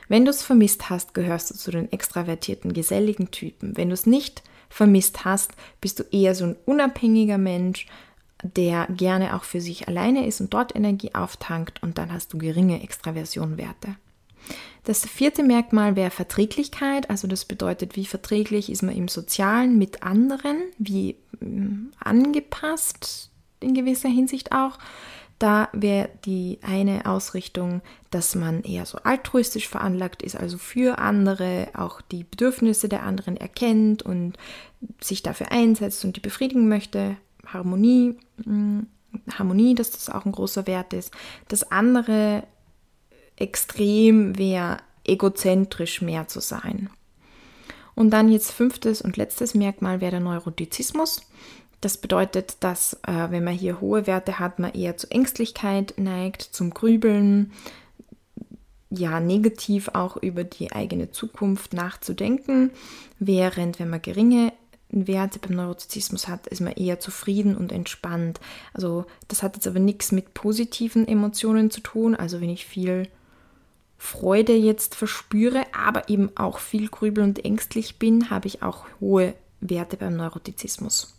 Wenn 0.07 0.23
du 0.23 0.29
es 0.29 0.43
vermisst 0.43 0.91
hast, 0.91 1.15
gehörst 1.15 1.49
du 1.49 1.55
zu 1.55 1.71
den 1.71 1.91
extravertierten, 1.91 2.73
geselligen 2.73 3.31
Typen. 3.31 3.75
Wenn 3.75 3.89
du 3.89 3.95
es 3.95 4.05
nicht 4.05 4.43
vermisst 4.69 5.25
hast, 5.25 5.53
bist 5.81 5.97
du 5.97 6.03
eher 6.11 6.35
so 6.35 6.45
ein 6.45 6.55
unabhängiger 6.65 7.39
Mensch, 7.39 7.87
der 8.43 8.85
gerne 8.91 9.35
auch 9.35 9.45
für 9.45 9.61
sich 9.61 9.87
alleine 9.87 10.27
ist 10.27 10.41
und 10.41 10.53
dort 10.53 10.75
Energie 10.75 11.15
auftankt 11.15 11.81
und 11.81 11.97
dann 11.97 12.13
hast 12.13 12.33
du 12.33 12.37
geringe 12.37 12.83
Extraversionwerte. 12.83 13.95
Das 14.85 15.03
vierte 15.03 15.41
Merkmal 15.41 15.95
wäre 15.95 16.11
Verträglichkeit, 16.11 17.09
also 17.09 17.27
das 17.27 17.45
bedeutet, 17.45 17.95
wie 17.95 18.05
verträglich 18.05 18.71
ist 18.71 18.83
man 18.83 18.95
im 18.95 19.07
Sozialen 19.07 19.79
mit 19.79 20.03
anderen, 20.03 20.57
wie 20.77 21.15
mm, 21.39 21.87
angepasst 21.99 23.31
in 23.59 23.73
gewisser 23.73 24.09
Hinsicht 24.09 24.51
auch. 24.51 24.77
Da 25.39 25.69
wäre 25.73 26.09
die 26.23 26.59
eine 26.61 27.07
Ausrichtung, 27.07 27.81
dass 28.11 28.35
man 28.35 28.61
eher 28.61 28.85
so 28.85 28.99
altruistisch 28.99 29.67
veranlagt 29.67 30.21
ist, 30.21 30.37
also 30.37 30.59
für 30.59 30.99
andere 30.99 31.67
auch 31.73 31.99
die 32.01 32.23
Bedürfnisse 32.23 32.87
der 32.87 33.03
anderen 33.03 33.35
erkennt 33.37 34.03
und 34.03 34.37
sich 35.01 35.23
dafür 35.23 35.51
einsetzt 35.51 36.05
und 36.05 36.15
die 36.15 36.21
befriedigen 36.21 36.69
möchte. 36.69 37.17
Harmonie, 37.47 38.17
mm, 38.45 38.81
Harmonie, 39.33 39.73
dass 39.73 39.89
das 39.89 40.09
auch 40.09 40.25
ein 40.25 40.31
großer 40.31 40.67
Wert 40.67 40.93
ist. 40.93 41.11
Das 41.47 41.71
andere 41.71 42.43
extrem 43.37 44.37
wäre, 44.37 44.77
egozentrisch 45.03 46.01
mehr 46.01 46.27
zu 46.27 46.39
sein. 46.39 46.89
Und 47.95 48.09
dann 48.09 48.29
jetzt 48.29 48.51
fünftes 48.51 49.01
und 49.01 49.17
letztes 49.17 49.53
Merkmal 49.53 50.01
wäre 50.01 50.11
der 50.11 50.19
Neurotizismus. 50.19 51.21
Das 51.81 51.97
bedeutet, 51.97 52.57
dass 52.61 52.93
äh, 53.07 53.29
wenn 53.29 53.43
man 53.43 53.53
hier 53.53 53.79
hohe 53.79 54.07
Werte 54.07 54.39
hat, 54.39 54.59
man 54.59 54.73
eher 54.73 54.97
zur 54.97 55.11
Ängstlichkeit 55.11 55.93
neigt, 55.97 56.41
zum 56.41 56.71
Grübeln, 56.71 57.51
ja, 58.89 59.19
negativ 59.19 59.89
auch 59.93 60.17
über 60.17 60.43
die 60.43 60.71
eigene 60.71 61.11
Zukunft 61.11 61.73
nachzudenken, 61.73 62.71
während 63.19 63.79
wenn 63.79 63.89
man 63.89 64.01
geringe 64.01 64.53
Werte 64.89 65.39
beim 65.39 65.57
Neurotizismus 65.57 66.27
hat, 66.27 66.47
ist 66.47 66.61
man 66.61 66.73
eher 66.73 66.99
zufrieden 66.99 67.57
und 67.57 67.71
entspannt. 67.71 68.39
Also 68.73 69.05
das 69.27 69.43
hat 69.43 69.55
jetzt 69.55 69.67
aber 69.67 69.79
nichts 69.79 70.11
mit 70.11 70.33
positiven 70.33 71.07
Emotionen 71.07 71.71
zu 71.71 71.81
tun. 71.81 72.15
Also 72.15 72.39
wenn 72.39 72.49
ich 72.49 72.65
viel 72.65 73.07
Freude 74.05 74.53
jetzt 74.53 74.95
verspüre, 74.95 75.63
aber 75.73 76.09
eben 76.09 76.29
auch 76.37 76.59
viel 76.59 76.87
grübel 76.87 77.23
und 77.23 77.43
ängstlich 77.43 77.99
bin, 77.99 78.29
habe 78.29 78.47
ich 78.47 78.61
auch 78.61 78.85
hohe 79.01 79.33
Werte 79.59 79.97
beim 79.97 80.15
Neurotizismus. 80.15 81.13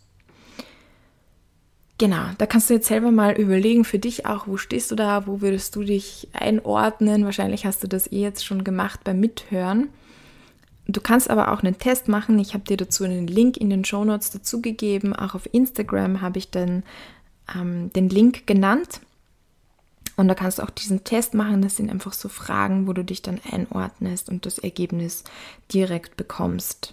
Genau, 1.99 2.25
da 2.37 2.45
kannst 2.45 2.69
du 2.69 2.75
jetzt 2.75 2.87
selber 2.87 3.11
mal 3.11 3.33
überlegen 3.33 3.83
für 3.83 3.97
dich 3.97 4.27
auch, 4.27 4.47
wo 4.47 4.57
stehst 4.57 4.91
du 4.91 4.95
da, 4.95 5.25
wo 5.25 5.41
würdest 5.41 5.75
du 5.75 5.83
dich 5.83 6.27
einordnen. 6.31 7.25
Wahrscheinlich 7.25 7.65
hast 7.65 7.83
du 7.83 7.87
das 7.87 8.11
eh 8.11 8.21
jetzt 8.21 8.45
schon 8.45 8.63
gemacht 8.63 9.03
beim 9.03 9.19
Mithören. 9.19 9.89
Du 10.87 11.01
kannst 11.01 11.29
aber 11.29 11.51
auch 11.51 11.63
einen 11.63 11.79
Test 11.79 12.07
machen. 12.07 12.39
Ich 12.39 12.53
habe 12.53 12.63
dir 12.63 12.77
dazu 12.77 13.03
einen 13.03 13.27
Link 13.27 13.57
in 13.57 13.69
den 13.69 13.83
Show 13.83 14.05
Notes 14.05 14.29
dazugegeben. 14.29 15.13
Auch 15.13 15.33
auf 15.33 15.49
Instagram 15.51 16.21
habe 16.21 16.37
ich 16.37 16.51
dann 16.51 16.83
ähm, 17.53 17.91
den 17.93 18.09
Link 18.09 18.45
genannt. 18.45 19.01
Und 20.17 20.27
da 20.27 20.35
kannst 20.35 20.57
du 20.59 20.63
auch 20.63 20.71
diesen 20.71 21.03
Test 21.03 21.33
machen. 21.35 21.61
Das 21.61 21.77
sind 21.77 21.89
einfach 21.89 22.11
so 22.11 22.27
Fragen, 22.27 22.87
wo 22.87 22.93
du 22.93 23.03
dich 23.03 23.21
dann 23.21 23.39
einordnest 23.49 24.29
und 24.29 24.45
das 24.45 24.57
Ergebnis 24.57 25.23
direkt 25.71 26.17
bekommst. 26.17 26.91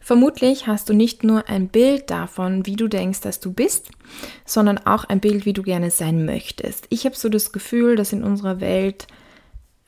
Vermutlich 0.00 0.66
hast 0.66 0.88
du 0.88 0.94
nicht 0.94 1.24
nur 1.24 1.48
ein 1.48 1.68
Bild 1.68 2.10
davon, 2.10 2.66
wie 2.66 2.76
du 2.76 2.88
denkst, 2.88 3.20
dass 3.20 3.40
du 3.40 3.52
bist, 3.52 3.90
sondern 4.44 4.78
auch 4.78 5.04
ein 5.04 5.18
Bild, 5.18 5.46
wie 5.46 5.54
du 5.54 5.62
gerne 5.62 5.90
sein 5.90 6.24
möchtest. 6.24 6.86
Ich 6.90 7.04
habe 7.04 7.16
so 7.16 7.28
das 7.28 7.52
Gefühl, 7.52 7.96
dass 7.96 8.12
in 8.12 8.22
unserer 8.22 8.60
Welt 8.60 9.06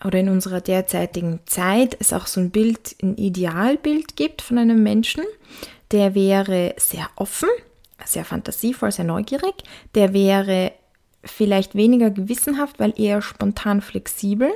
oder 0.02 0.18
in 0.18 0.30
unserer 0.30 0.60
derzeitigen 0.60 1.40
Zeit 1.46 1.96
es 2.00 2.12
auch 2.12 2.26
so 2.26 2.40
ein 2.40 2.50
Bild, 2.50 2.96
ein 3.02 3.16
Idealbild 3.16 4.16
gibt 4.16 4.42
von 4.42 4.58
einem 4.58 4.82
Menschen, 4.82 5.22
der 5.92 6.14
wäre 6.14 6.74
sehr 6.78 7.08
offen, 7.16 7.48
sehr 8.04 8.24
fantasievoll, 8.24 8.90
sehr 8.90 9.04
neugierig, 9.04 9.54
der 9.94 10.12
wäre 10.12 10.72
vielleicht 11.24 11.74
weniger 11.74 12.10
gewissenhaft, 12.10 12.78
weil 12.78 12.94
eher 12.96 13.22
spontan 13.22 13.80
flexibel. 13.80 14.50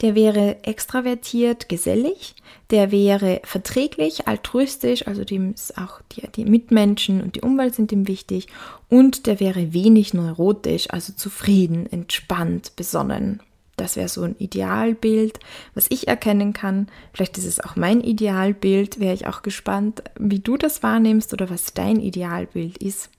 Der 0.00 0.14
wäre 0.14 0.62
extravertiert, 0.62 1.68
gesellig. 1.68 2.34
Der 2.70 2.90
wäre 2.90 3.40
verträglich, 3.44 4.26
altruistisch, 4.26 5.06
also 5.06 5.24
dem 5.24 5.52
ist 5.52 5.78
auch 5.78 6.00
die, 6.12 6.26
die 6.28 6.44
Mitmenschen 6.44 7.22
und 7.22 7.36
die 7.36 7.42
Umwelt 7.42 7.74
sind 7.74 7.92
ihm 7.92 8.08
wichtig. 8.08 8.48
Und 8.88 9.26
der 9.26 9.40
wäre 9.40 9.72
wenig 9.72 10.14
neurotisch, 10.14 10.90
also 10.90 11.12
zufrieden, 11.12 11.86
entspannt, 11.90 12.76
besonnen. 12.76 13.40
Das 13.76 13.96
wäre 13.96 14.08
so 14.08 14.22
ein 14.22 14.36
Idealbild, 14.38 15.40
was 15.74 15.86
ich 15.90 16.06
erkennen 16.06 16.52
kann. 16.52 16.88
Vielleicht 17.12 17.38
ist 17.38 17.46
es 17.46 17.60
auch 17.60 17.76
mein 17.76 18.00
Idealbild. 18.00 19.00
Wäre 19.00 19.14
ich 19.14 19.26
auch 19.26 19.42
gespannt, 19.42 20.02
wie 20.18 20.38
du 20.38 20.56
das 20.56 20.82
wahrnimmst 20.82 21.32
oder 21.32 21.50
was 21.50 21.74
dein 21.74 21.98
Idealbild 21.98 22.78
ist. 22.78 23.10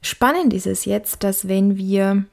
Spannend 0.00 0.52
ist 0.52 0.66
es 0.66 0.84
jetzt, 0.84 1.24
dass 1.24 1.48
wenn 1.48 1.76
wir 1.76 2.24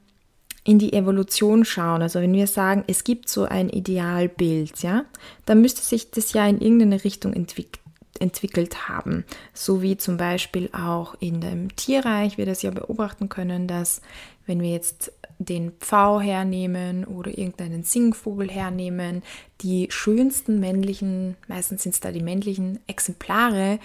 in 0.64 0.78
die 0.78 0.92
Evolution 0.92 1.64
schauen, 1.64 2.02
also 2.02 2.20
wenn 2.20 2.32
wir 2.32 2.46
sagen, 2.46 2.84
es 2.86 3.04
gibt 3.04 3.28
so 3.28 3.44
ein 3.44 3.70
Idealbild, 3.70 4.82
ja, 4.82 5.04
dann 5.44 5.60
müsste 5.60 5.82
sich 5.82 6.10
das 6.10 6.32
ja 6.32 6.46
in 6.46 6.60
irgendeine 6.60 7.04
Richtung 7.04 7.32
entwick 7.32 7.78
entwickelt 8.18 8.88
haben. 8.88 9.24
So 9.52 9.82
wie 9.82 9.98
zum 9.98 10.16
Beispiel 10.16 10.70
auch 10.72 11.16
in 11.20 11.42
dem 11.42 11.76
Tierreich 11.76 12.38
wir 12.38 12.46
das 12.46 12.62
ja 12.62 12.70
beobachten 12.70 13.28
können, 13.28 13.68
dass 13.68 14.00
wenn 14.46 14.62
wir 14.62 14.70
jetzt 14.70 15.12
den 15.38 15.72
Pfau 15.72 16.20
hernehmen 16.20 17.04
oder 17.04 17.36
irgendeinen 17.36 17.82
Singvogel 17.82 18.48
hernehmen, 18.48 19.22
die 19.60 19.88
schönsten 19.90 20.60
männlichen, 20.60 21.36
meistens 21.46 21.82
sind 21.82 21.94
es 21.94 22.00
da 22.00 22.10
die 22.10 22.22
männlichen 22.22 22.78
Exemplare, 22.86 23.78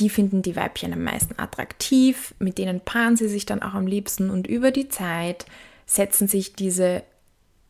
die 0.00 0.10
finden 0.10 0.42
die 0.42 0.56
Weibchen 0.56 0.92
am 0.92 1.04
meisten 1.04 1.38
attraktiv, 1.38 2.34
mit 2.38 2.58
denen 2.58 2.80
paaren 2.80 3.16
sie 3.16 3.28
sich 3.28 3.46
dann 3.46 3.62
auch 3.62 3.74
am 3.74 3.86
liebsten 3.86 4.30
und 4.30 4.46
über 4.46 4.70
die 4.70 4.88
Zeit 4.88 5.46
setzen 5.86 6.26
sich 6.26 6.54
diese 6.54 7.02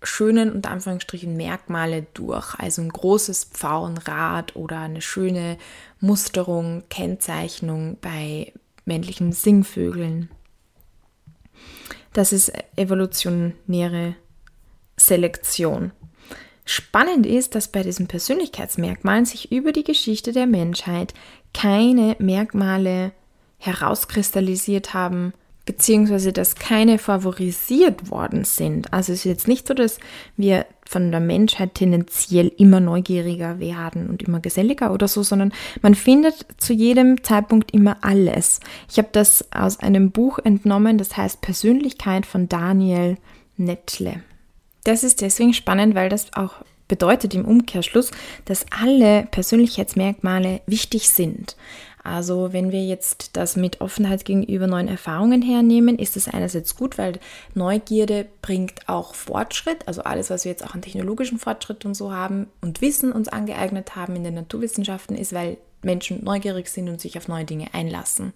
schönen 0.02 0.52
und 0.52 0.66
Anführungsstrichen 0.66 1.36
Merkmale 1.36 2.06
durch. 2.14 2.54
Also 2.54 2.82
ein 2.82 2.88
großes 2.88 3.44
Pfauenrad 3.44 4.56
oder 4.56 4.78
eine 4.78 5.02
schöne 5.02 5.58
Musterung, 6.00 6.84
Kennzeichnung 6.88 7.98
bei 8.00 8.52
männlichen 8.84 9.32
Singvögeln. 9.32 10.30
Das 12.12 12.32
ist 12.32 12.52
evolutionäre 12.76 14.14
Selektion. 14.96 15.92
Spannend 16.64 17.26
ist, 17.26 17.54
dass 17.56 17.68
bei 17.68 17.82
diesen 17.82 18.06
Persönlichkeitsmerkmalen 18.06 19.24
sich 19.24 19.50
über 19.50 19.72
die 19.72 19.84
Geschichte 19.84 20.32
der 20.32 20.46
Menschheit 20.46 21.14
keine 21.54 22.16
Merkmale 22.18 23.12
herauskristallisiert 23.58 24.94
haben, 24.94 25.34
beziehungsweise 25.66 26.32
dass 26.32 26.56
keine 26.56 26.98
favorisiert 26.98 28.10
worden 28.10 28.44
sind. 28.44 28.92
Also 28.92 29.12
es 29.12 29.20
ist 29.20 29.24
jetzt 29.24 29.48
nicht 29.48 29.68
so, 29.68 29.74
dass 29.74 29.98
wir 30.36 30.66
von 30.84 31.10
der 31.12 31.20
Menschheit 31.20 31.74
tendenziell 31.74 32.50
immer 32.56 32.80
neugieriger 32.80 33.60
werden 33.60 34.10
und 34.10 34.22
immer 34.22 34.40
geselliger 34.40 34.92
oder 34.92 35.06
so, 35.06 35.22
sondern 35.22 35.52
man 35.82 35.94
findet 35.94 36.46
zu 36.56 36.72
jedem 36.72 37.22
Zeitpunkt 37.22 37.70
immer 37.72 37.98
alles. 38.00 38.58
Ich 38.90 38.98
habe 38.98 39.10
das 39.12 39.52
aus 39.52 39.78
einem 39.78 40.10
Buch 40.10 40.40
entnommen, 40.40 40.98
das 40.98 41.16
heißt 41.16 41.40
Persönlichkeit 41.42 42.26
von 42.26 42.48
Daniel 42.48 43.18
Nettle. 43.56 44.22
Das 44.84 45.04
ist 45.04 45.20
deswegen 45.20 45.54
spannend, 45.54 45.94
weil 45.94 46.08
das 46.08 46.32
auch 46.32 46.54
bedeutet 46.90 47.34
im 47.34 47.44
Umkehrschluss, 47.44 48.10
dass 48.46 48.66
alle 48.82 49.24
Persönlichkeitsmerkmale 49.30 50.60
wichtig 50.66 51.08
sind. 51.08 51.56
Also 52.02 52.52
wenn 52.52 52.72
wir 52.72 52.84
jetzt 52.84 53.36
das 53.36 53.54
mit 53.54 53.80
Offenheit 53.80 54.24
gegenüber 54.24 54.66
neuen 54.66 54.88
Erfahrungen 54.88 55.40
hernehmen, 55.40 55.98
ist 55.98 56.16
es 56.16 56.26
einerseits 56.26 56.74
gut, 56.74 56.98
weil 56.98 57.20
Neugierde 57.54 58.26
bringt 58.42 58.88
auch 58.88 59.14
Fortschritt, 59.14 59.86
also 59.86 60.02
alles, 60.02 60.30
was 60.30 60.44
wir 60.44 60.50
jetzt 60.50 60.64
auch 60.64 60.74
an 60.74 60.82
technologischen 60.82 61.38
Fortschritt 61.38 61.84
und 61.84 61.94
so 61.94 62.12
haben 62.12 62.48
und 62.60 62.80
Wissen 62.80 63.12
uns 63.12 63.28
angeeignet 63.28 63.94
haben 63.94 64.16
in 64.16 64.24
den 64.24 64.34
Naturwissenschaften, 64.34 65.14
ist, 65.14 65.32
weil 65.32 65.58
Menschen 65.82 66.24
neugierig 66.24 66.68
sind 66.68 66.88
und 66.88 67.00
sich 67.00 67.16
auf 67.16 67.28
neue 67.28 67.44
Dinge 67.44 67.72
einlassen. 67.72 68.32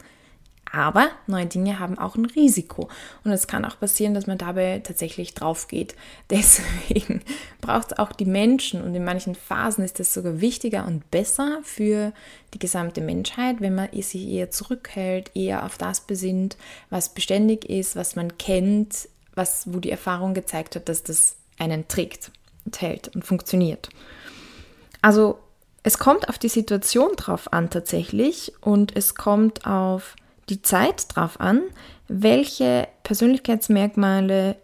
Aber 0.74 1.08
neue 1.26 1.46
Dinge 1.46 1.78
haben 1.78 1.98
auch 1.98 2.16
ein 2.16 2.24
Risiko. 2.24 2.88
Und 3.22 3.30
es 3.30 3.46
kann 3.46 3.64
auch 3.64 3.78
passieren, 3.78 4.14
dass 4.14 4.26
man 4.26 4.38
dabei 4.38 4.80
tatsächlich 4.80 5.34
drauf 5.34 5.68
geht. 5.68 5.94
Deswegen 6.30 7.22
braucht 7.60 7.92
es 7.92 7.98
auch 7.98 8.12
die 8.12 8.24
Menschen 8.24 8.82
und 8.82 8.94
in 8.94 9.04
manchen 9.04 9.34
Phasen 9.34 9.84
ist 9.84 10.00
es 10.00 10.12
sogar 10.12 10.40
wichtiger 10.40 10.86
und 10.86 11.10
besser 11.10 11.60
für 11.62 12.12
die 12.52 12.58
gesamte 12.58 13.00
Menschheit, 13.00 13.60
wenn 13.60 13.74
man 13.74 13.88
sich 13.92 14.26
eher 14.28 14.50
zurückhält, 14.50 15.30
eher 15.34 15.64
auf 15.64 15.78
das 15.78 16.00
besinnt, 16.00 16.56
was 16.90 17.14
beständig 17.14 17.68
ist, 17.68 17.96
was 17.96 18.16
man 18.16 18.36
kennt, 18.38 19.08
was, 19.34 19.72
wo 19.72 19.78
die 19.78 19.90
Erfahrung 19.90 20.34
gezeigt 20.34 20.76
hat, 20.76 20.88
dass 20.88 21.02
das 21.02 21.36
einen 21.58 21.88
trägt 21.88 22.30
und 22.64 22.80
hält 22.80 23.14
und 23.14 23.24
funktioniert. 23.24 23.88
Also 25.02 25.38
es 25.82 25.98
kommt 25.98 26.28
auf 26.28 26.38
die 26.38 26.48
Situation 26.48 27.10
drauf 27.16 27.52
an 27.52 27.70
tatsächlich 27.70 28.54
und 28.60 28.96
es 28.96 29.14
kommt 29.14 29.66
auf 29.66 30.16
die 30.48 30.62
Zeit 30.62 31.06
drauf 31.14 31.40
an, 31.40 31.62
welche 32.08 32.88
Persönlichkeitsmerkmale 33.02 34.56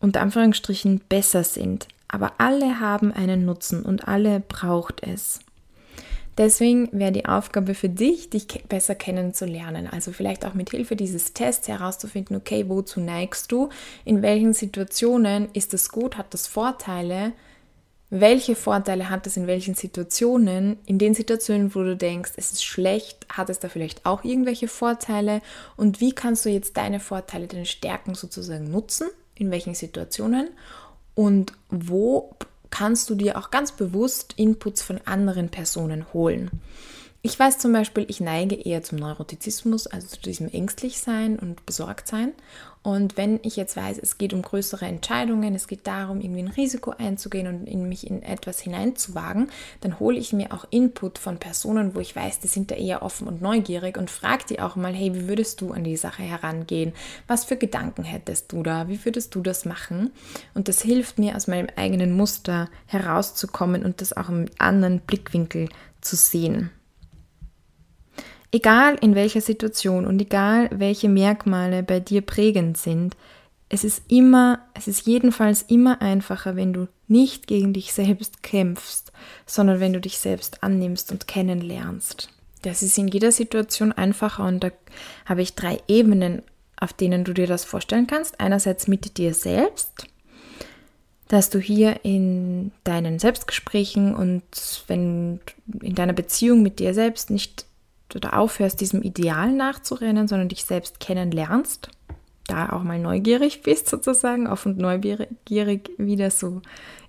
unter 0.00 0.20
Anführungsstrichen 0.20 1.00
besser 1.08 1.44
sind. 1.44 1.88
Aber 2.08 2.32
alle 2.38 2.80
haben 2.80 3.12
einen 3.12 3.44
Nutzen 3.44 3.82
und 3.82 4.08
alle 4.08 4.40
braucht 4.40 5.02
es. 5.02 5.40
Deswegen 6.38 6.88
wäre 6.92 7.12
die 7.12 7.26
Aufgabe 7.26 7.74
für 7.74 7.90
dich, 7.90 8.30
dich 8.30 8.46
besser 8.68 8.94
kennenzulernen. 8.94 9.86
Also 9.86 10.12
vielleicht 10.12 10.46
auch 10.46 10.54
mit 10.54 10.70
Hilfe 10.70 10.96
dieses 10.96 11.34
Tests 11.34 11.68
herauszufinden, 11.68 12.36
okay, 12.36 12.64
wozu 12.68 13.00
neigst 13.00 13.52
du? 13.52 13.68
In 14.04 14.22
welchen 14.22 14.54
Situationen 14.54 15.48
ist 15.52 15.74
es 15.74 15.90
gut? 15.90 16.16
Hat 16.16 16.32
das 16.32 16.46
Vorteile? 16.46 17.32
Welche 18.14 18.56
Vorteile 18.56 19.08
hat 19.08 19.26
es 19.26 19.38
in 19.38 19.46
welchen 19.46 19.74
Situationen, 19.74 20.76
in 20.84 20.98
den 20.98 21.14
Situationen, 21.14 21.74
wo 21.74 21.82
du 21.82 21.96
denkst, 21.96 22.32
es 22.36 22.52
ist 22.52 22.62
schlecht, 22.62 23.26
hat 23.30 23.48
es 23.48 23.58
da 23.58 23.70
vielleicht 23.70 24.04
auch 24.04 24.22
irgendwelche 24.22 24.68
Vorteile 24.68 25.40
und 25.78 26.02
wie 26.02 26.12
kannst 26.12 26.44
du 26.44 26.50
jetzt 26.50 26.76
deine 26.76 27.00
Vorteile, 27.00 27.46
deine 27.46 27.64
Stärken 27.64 28.14
sozusagen 28.14 28.70
nutzen, 28.70 29.08
in 29.34 29.50
welchen 29.50 29.74
Situationen 29.74 30.50
und 31.14 31.54
wo 31.70 32.36
kannst 32.68 33.08
du 33.08 33.14
dir 33.14 33.38
auch 33.38 33.50
ganz 33.50 33.72
bewusst 33.72 34.34
Inputs 34.36 34.82
von 34.82 35.00
anderen 35.06 35.48
Personen 35.48 36.12
holen. 36.12 36.50
Ich 37.22 37.38
weiß 37.38 37.60
zum 37.60 37.72
Beispiel, 37.72 38.04
ich 38.08 38.20
neige 38.20 38.56
eher 38.56 38.82
zum 38.82 38.98
Neurotizismus, 38.98 39.86
also 39.86 40.08
zu 40.08 40.20
diesem 40.20 40.50
Ängstlichsein 40.50 41.38
und 41.38 41.64
Besorgtsein. 41.64 42.32
Und 42.82 43.16
wenn 43.16 43.38
ich 43.42 43.54
jetzt 43.54 43.76
weiß, 43.76 43.98
es 43.98 44.18
geht 44.18 44.32
um 44.32 44.42
größere 44.42 44.86
Entscheidungen, 44.86 45.54
es 45.54 45.68
geht 45.68 45.86
darum, 45.86 46.20
irgendwie 46.20 46.42
ein 46.42 46.48
Risiko 46.48 46.92
einzugehen 46.98 47.46
und 47.46 47.66
in 47.68 47.88
mich 47.88 48.08
in 48.08 48.22
etwas 48.22 48.60
hineinzuwagen, 48.60 49.50
dann 49.80 50.00
hole 50.00 50.18
ich 50.18 50.32
mir 50.32 50.52
auch 50.52 50.64
Input 50.70 51.18
von 51.18 51.38
Personen, 51.38 51.94
wo 51.94 52.00
ich 52.00 52.16
weiß, 52.16 52.40
die 52.40 52.48
sind 52.48 52.72
da 52.72 52.74
eher 52.74 53.02
offen 53.02 53.28
und 53.28 53.40
neugierig 53.40 53.96
und 53.96 54.10
frage 54.10 54.44
die 54.48 54.60
auch 54.60 54.74
mal, 54.74 54.92
hey, 54.92 55.14
wie 55.14 55.28
würdest 55.28 55.60
du 55.60 55.72
an 55.72 55.84
die 55.84 55.96
Sache 55.96 56.24
herangehen? 56.24 56.92
Was 57.28 57.44
für 57.44 57.56
Gedanken 57.56 58.02
hättest 58.02 58.50
du 58.50 58.64
da? 58.64 58.88
Wie 58.88 59.04
würdest 59.04 59.36
du 59.36 59.42
das 59.42 59.64
machen? 59.64 60.10
Und 60.54 60.66
das 60.66 60.82
hilft 60.82 61.20
mir, 61.20 61.36
aus 61.36 61.46
meinem 61.46 61.68
eigenen 61.76 62.16
Muster 62.16 62.68
herauszukommen 62.86 63.84
und 63.84 64.00
das 64.00 64.16
auch 64.16 64.28
im 64.28 64.46
anderen 64.58 65.00
Blickwinkel 65.00 65.68
zu 66.00 66.16
sehen. 66.16 66.70
Egal 68.54 68.98
in 69.00 69.14
welcher 69.14 69.40
Situation 69.40 70.06
und 70.06 70.20
egal 70.20 70.68
welche 70.70 71.08
Merkmale 71.08 71.82
bei 71.82 72.00
dir 72.00 72.20
prägend 72.20 72.76
sind, 72.76 73.16
es 73.70 73.82
ist 73.82 74.02
immer, 74.08 74.58
es 74.74 74.86
ist 74.86 75.06
jedenfalls 75.06 75.62
immer 75.62 76.02
einfacher, 76.02 76.54
wenn 76.54 76.74
du 76.74 76.88
nicht 77.08 77.46
gegen 77.46 77.72
dich 77.72 77.94
selbst 77.94 78.42
kämpfst, 78.42 79.10
sondern 79.46 79.80
wenn 79.80 79.94
du 79.94 80.00
dich 80.02 80.18
selbst 80.18 80.62
annimmst 80.62 81.10
und 81.10 81.26
kennenlernst. 81.26 82.28
Das 82.60 82.82
ist 82.82 82.98
in 82.98 83.08
jeder 83.08 83.32
Situation 83.32 83.90
einfacher 83.90 84.44
und 84.44 84.62
da 84.62 84.70
habe 85.24 85.40
ich 85.40 85.54
drei 85.54 85.80
Ebenen, 85.88 86.42
auf 86.78 86.92
denen 86.92 87.24
du 87.24 87.32
dir 87.32 87.46
das 87.46 87.64
vorstellen 87.64 88.06
kannst. 88.06 88.38
Einerseits 88.38 88.86
mit 88.86 89.16
dir 89.16 89.32
selbst, 89.32 90.06
dass 91.28 91.48
du 91.48 91.58
hier 91.58 92.04
in 92.04 92.72
deinen 92.84 93.18
Selbstgesprächen 93.18 94.14
und 94.14 94.44
wenn 94.88 95.40
in 95.80 95.94
deiner 95.94 96.12
Beziehung 96.12 96.62
mit 96.62 96.78
dir 96.78 96.92
selbst 96.92 97.30
nicht 97.30 97.64
oder 98.16 98.38
aufhörst, 98.38 98.80
diesem 98.80 99.02
Ideal 99.02 99.52
nachzurennen, 99.52 100.28
sondern 100.28 100.48
dich 100.48 100.64
selbst 100.64 101.00
kennenlernst, 101.00 101.88
da 102.46 102.70
auch 102.70 102.82
mal 102.82 102.98
neugierig 102.98 103.62
bist 103.64 103.88
sozusagen, 103.88 104.46
offen 104.46 104.72
und 104.72 104.80
neugierig, 104.80 105.90
wie 105.98 106.16
das 106.16 106.40
so 106.40 106.62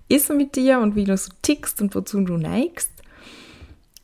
ist 0.08 0.30
mit 0.30 0.56
dir 0.56 0.80
und 0.80 0.96
wie 0.96 1.04
du 1.04 1.16
so 1.16 1.32
tickst 1.42 1.80
und 1.80 1.94
wozu 1.94 2.20
du 2.20 2.36
neigst. 2.36 2.90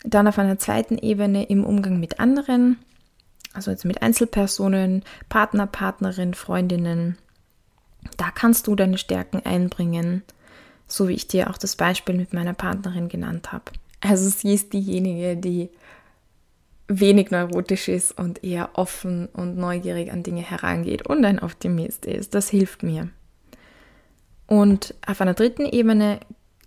Dann 0.02 0.26
auf 0.26 0.38
einer 0.38 0.58
zweiten 0.58 0.96
Ebene 0.96 1.44
im 1.44 1.64
Umgang 1.64 2.00
mit 2.00 2.20
anderen, 2.20 2.78
also 3.52 3.70
jetzt 3.70 3.84
mit 3.84 4.02
Einzelpersonen, 4.02 5.04
Partner, 5.28 5.66
Partnerin, 5.66 6.34
Freundinnen. 6.34 7.18
Da 8.16 8.30
kannst 8.30 8.66
du 8.66 8.74
deine 8.74 8.96
Stärken 8.96 9.44
einbringen, 9.44 10.22
so 10.86 11.08
wie 11.08 11.14
ich 11.14 11.26
dir 11.26 11.50
auch 11.50 11.58
das 11.58 11.76
Beispiel 11.76 12.14
mit 12.14 12.32
meiner 12.32 12.54
Partnerin 12.54 13.08
genannt 13.08 13.52
habe. 13.52 13.64
Also 14.00 14.30
sie 14.30 14.54
ist 14.54 14.72
diejenige, 14.72 15.36
die 15.36 15.68
wenig 16.90 17.30
neurotisch 17.30 17.88
ist 17.88 18.18
und 18.18 18.42
eher 18.42 18.70
offen 18.74 19.28
und 19.32 19.56
neugierig 19.56 20.12
an 20.12 20.24
Dinge 20.24 20.42
herangeht 20.42 21.06
und 21.06 21.24
ein 21.24 21.38
Optimist 21.38 22.04
ist. 22.04 22.34
Das 22.34 22.50
hilft 22.50 22.82
mir. 22.82 23.08
Und 24.46 24.94
auf 25.06 25.20
einer 25.20 25.34
dritten 25.34 25.64
Ebene 25.64 26.18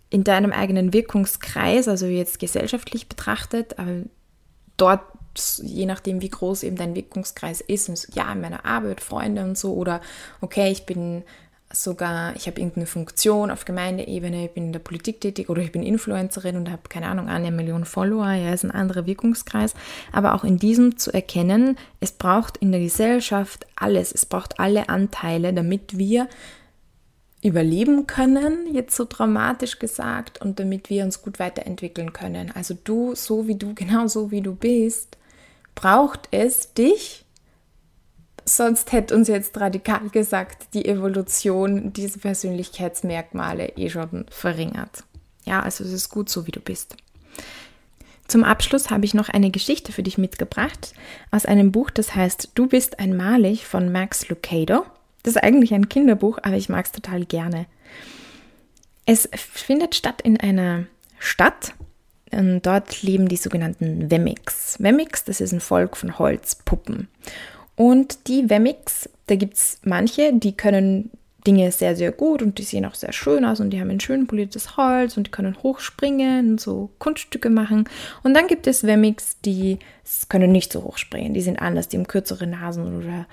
in 0.10 0.24
deinem 0.24 0.54
eigenen 0.54 0.94
Wirkungskreis, 0.94 1.90
also 1.90 2.06
jetzt 2.06 2.40
gesellschaftlich 2.40 3.10
betrachtet, 3.10 3.78
aber 3.78 4.04
dort, 4.78 5.02
je 5.62 5.86
nachdem, 5.86 6.22
wie 6.22 6.30
groß 6.30 6.64
eben 6.64 6.78
dein 6.78 6.96
Wirkungskreis 6.96 7.60
ist, 7.60 8.16
ja, 8.16 8.32
in 8.32 8.40
meiner 8.40 8.64
Arbeit, 8.64 9.02
Freunde 9.02 9.44
und 9.44 9.58
so, 9.58 9.74
oder 9.74 10.00
okay, 10.40 10.72
ich 10.72 10.86
bin 10.86 11.24
sogar, 11.74 12.36
ich 12.36 12.48
habe 12.48 12.60
irgendeine 12.60 12.86
Funktion 12.86 13.50
auf 13.50 13.66
Gemeindeebene, 13.66 14.46
ich 14.46 14.52
bin 14.52 14.68
in 14.68 14.74
der 14.74 14.80
Politik 14.80 15.20
tätig 15.20 15.50
oder 15.50 15.62
ich 15.62 15.72
bin 15.72 15.84
Influencerin 15.84 16.56
und 16.56 16.72
habe, 16.72 16.84
keine 16.88 17.08
Ahnung, 17.08 17.28
eine 17.28 17.52
Million 17.52 17.84
Follower, 17.84 18.32
ja, 18.32 18.54
ist 18.54 18.64
ein 18.64 18.72
anderer 18.72 19.06
Wirkungskreis. 19.06 19.74
Aber 20.12 20.36
auch 20.36 20.44
in 20.44 20.58
diesem 20.58 20.98
zu 20.98 21.12
erkennen, 21.12 21.78
es 22.00 22.12
braucht 22.12 22.58
in 22.58 22.72
der 22.72 22.82
Gesellschaft 22.82 23.66
alles, 23.76 24.14
es 24.14 24.26
braucht 24.26 24.60
alle 24.60 24.88
Anteile, 24.90 25.52
damit 25.52 25.98
wir 25.98 26.28
überleben 27.42 28.08
können, 28.08 28.74
jetzt 28.74 28.96
so 28.96 29.06
dramatisch 29.08 29.80
gesagt, 29.80 30.40
und 30.42 30.60
damit 30.60 30.90
wir 30.90 31.04
uns 31.04 31.22
gut 31.22 31.40
weiterentwickeln 31.40 32.14
können. 32.14 32.52
Also 32.54 32.76
du, 32.84 33.16
so 33.16 33.48
wie 33.48 33.56
du, 33.56 33.74
genau 33.76 34.08
so 34.08 34.32
wie 34.32 34.42
du 34.42 34.54
bist, 34.56 35.18
braucht 35.76 36.28
es 36.32 36.74
dich 36.74 37.23
Sonst 38.46 38.92
hätte 38.92 39.16
uns 39.16 39.28
jetzt 39.28 39.58
radikal 39.60 40.10
gesagt, 40.10 40.74
die 40.74 40.86
Evolution 40.86 41.94
diese 41.94 42.20
Persönlichkeitsmerkmale 42.20 43.70
eh 43.78 43.90
schon 43.90 44.26
verringert. 44.30 45.04
Ja, 45.46 45.62
also 45.62 45.84
es 45.84 45.92
ist 45.92 46.10
gut 46.10 46.30
so, 46.30 46.46
wie 46.46 46.52
du 46.52 46.60
bist. 46.60 46.96
Zum 48.28 48.44
Abschluss 48.44 48.90
habe 48.90 49.06
ich 49.06 49.14
noch 49.14 49.30
eine 49.30 49.52
Geschichte 49.52 49.92
für 49.92 50.04
dich 50.04 50.18
mitgebracht 50.18 50.94
aus 51.32 51.46
einem 51.46 51.72
Buch, 51.72 51.90
das 51.90 52.16
heißt 52.16 52.52
Du 52.56 52.68
bist 52.68 53.00
einmalig 53.00 53.66
von 53.66 53.92
Max 53.92 54.30
Lucado. 54.30 54.86
Das 55.24 55.36
ist 55.36 55.44
eigentlich 55.44 55.74
ein 55.74 55.90
Kinderbuch, 55.90 56.40
aber 56.42 56.56
ich 56.56 56.70
mag 56.70 56.86
es 56.86 56.92
total 56.92 57.26
gerne. 57.26 57.66
Es 59.06 59.30
findet 59.34 59.96
statt 59.96 60.22
in 60.22 60.40
einer 60.40 60.86
Stadt. 61.20 61.74
Und 62.32 62.66
dort 62.66 63.04
leben 63.04 63.28
die 63.28 63.38
sogenannten 63.38 64.10
Wemmix. 64.10 64.78
Wemmix, 64.80 65.24
das 65.24 65.40
ist 65.40 65.52
ein 65.52 65.60
Volk 65.60 65.96
von 65.96 66.18
Holzpuppen. 66.18 67.08
Und 67.76 68.28
die 68.28 68.50
Wemmix, 68.50 69.10
da 69.28 69.36
gibt 69.36 69.56
es 69.56 69.80
manche, 69.84 70.34
die 70.34 70.56
können 70.56 71.10
Dinge 71.46 71.72
sehr, 71.72 71.96
sehr 71.96 72.12
gut 72.12 72.42
und 72.42 72.58
die 72.58 72.64
sehen 72.64 72.86
auch 72.86 72.96
sehr 72.96 73.12
schön 73.12 73.44
aus 73.44 73.60
und 73.60 73.72
die 73.72 73.82
haben 73.82 73.90
ein 73.90 74.00
schön 74.00 74.28
poliertes 74.28 74.78
Holz 74.78 75.18
und 75.18 75.28
die 75.28 75.32
können 75.32 75.58
hochspringen 75.62 76.52
und 76.52 76.62
so 76.62 76.92
Kunststücke 77.00 77.50
machen. 77.50 77.90
Und 78.24 78.34
dann 78.34 78.48
gibt 78.48 78.68
es 78.68 78.84
Wemmix, 78.84 79.38
die 79.44 79.80
können 80.30 80.52
nicht 80.52 80.72
so 80.72 80.84
hoch 80.84 80.98
springen, 80.98 81.34
die 81.34 81.42
sind 81.42 81.60
anders, 81.62 81.90
die 81.90 81.98
haben 81.98 82.08
kürzere 82.08 82.48
Nasen 82.48 82.98
oder 82.98 83.28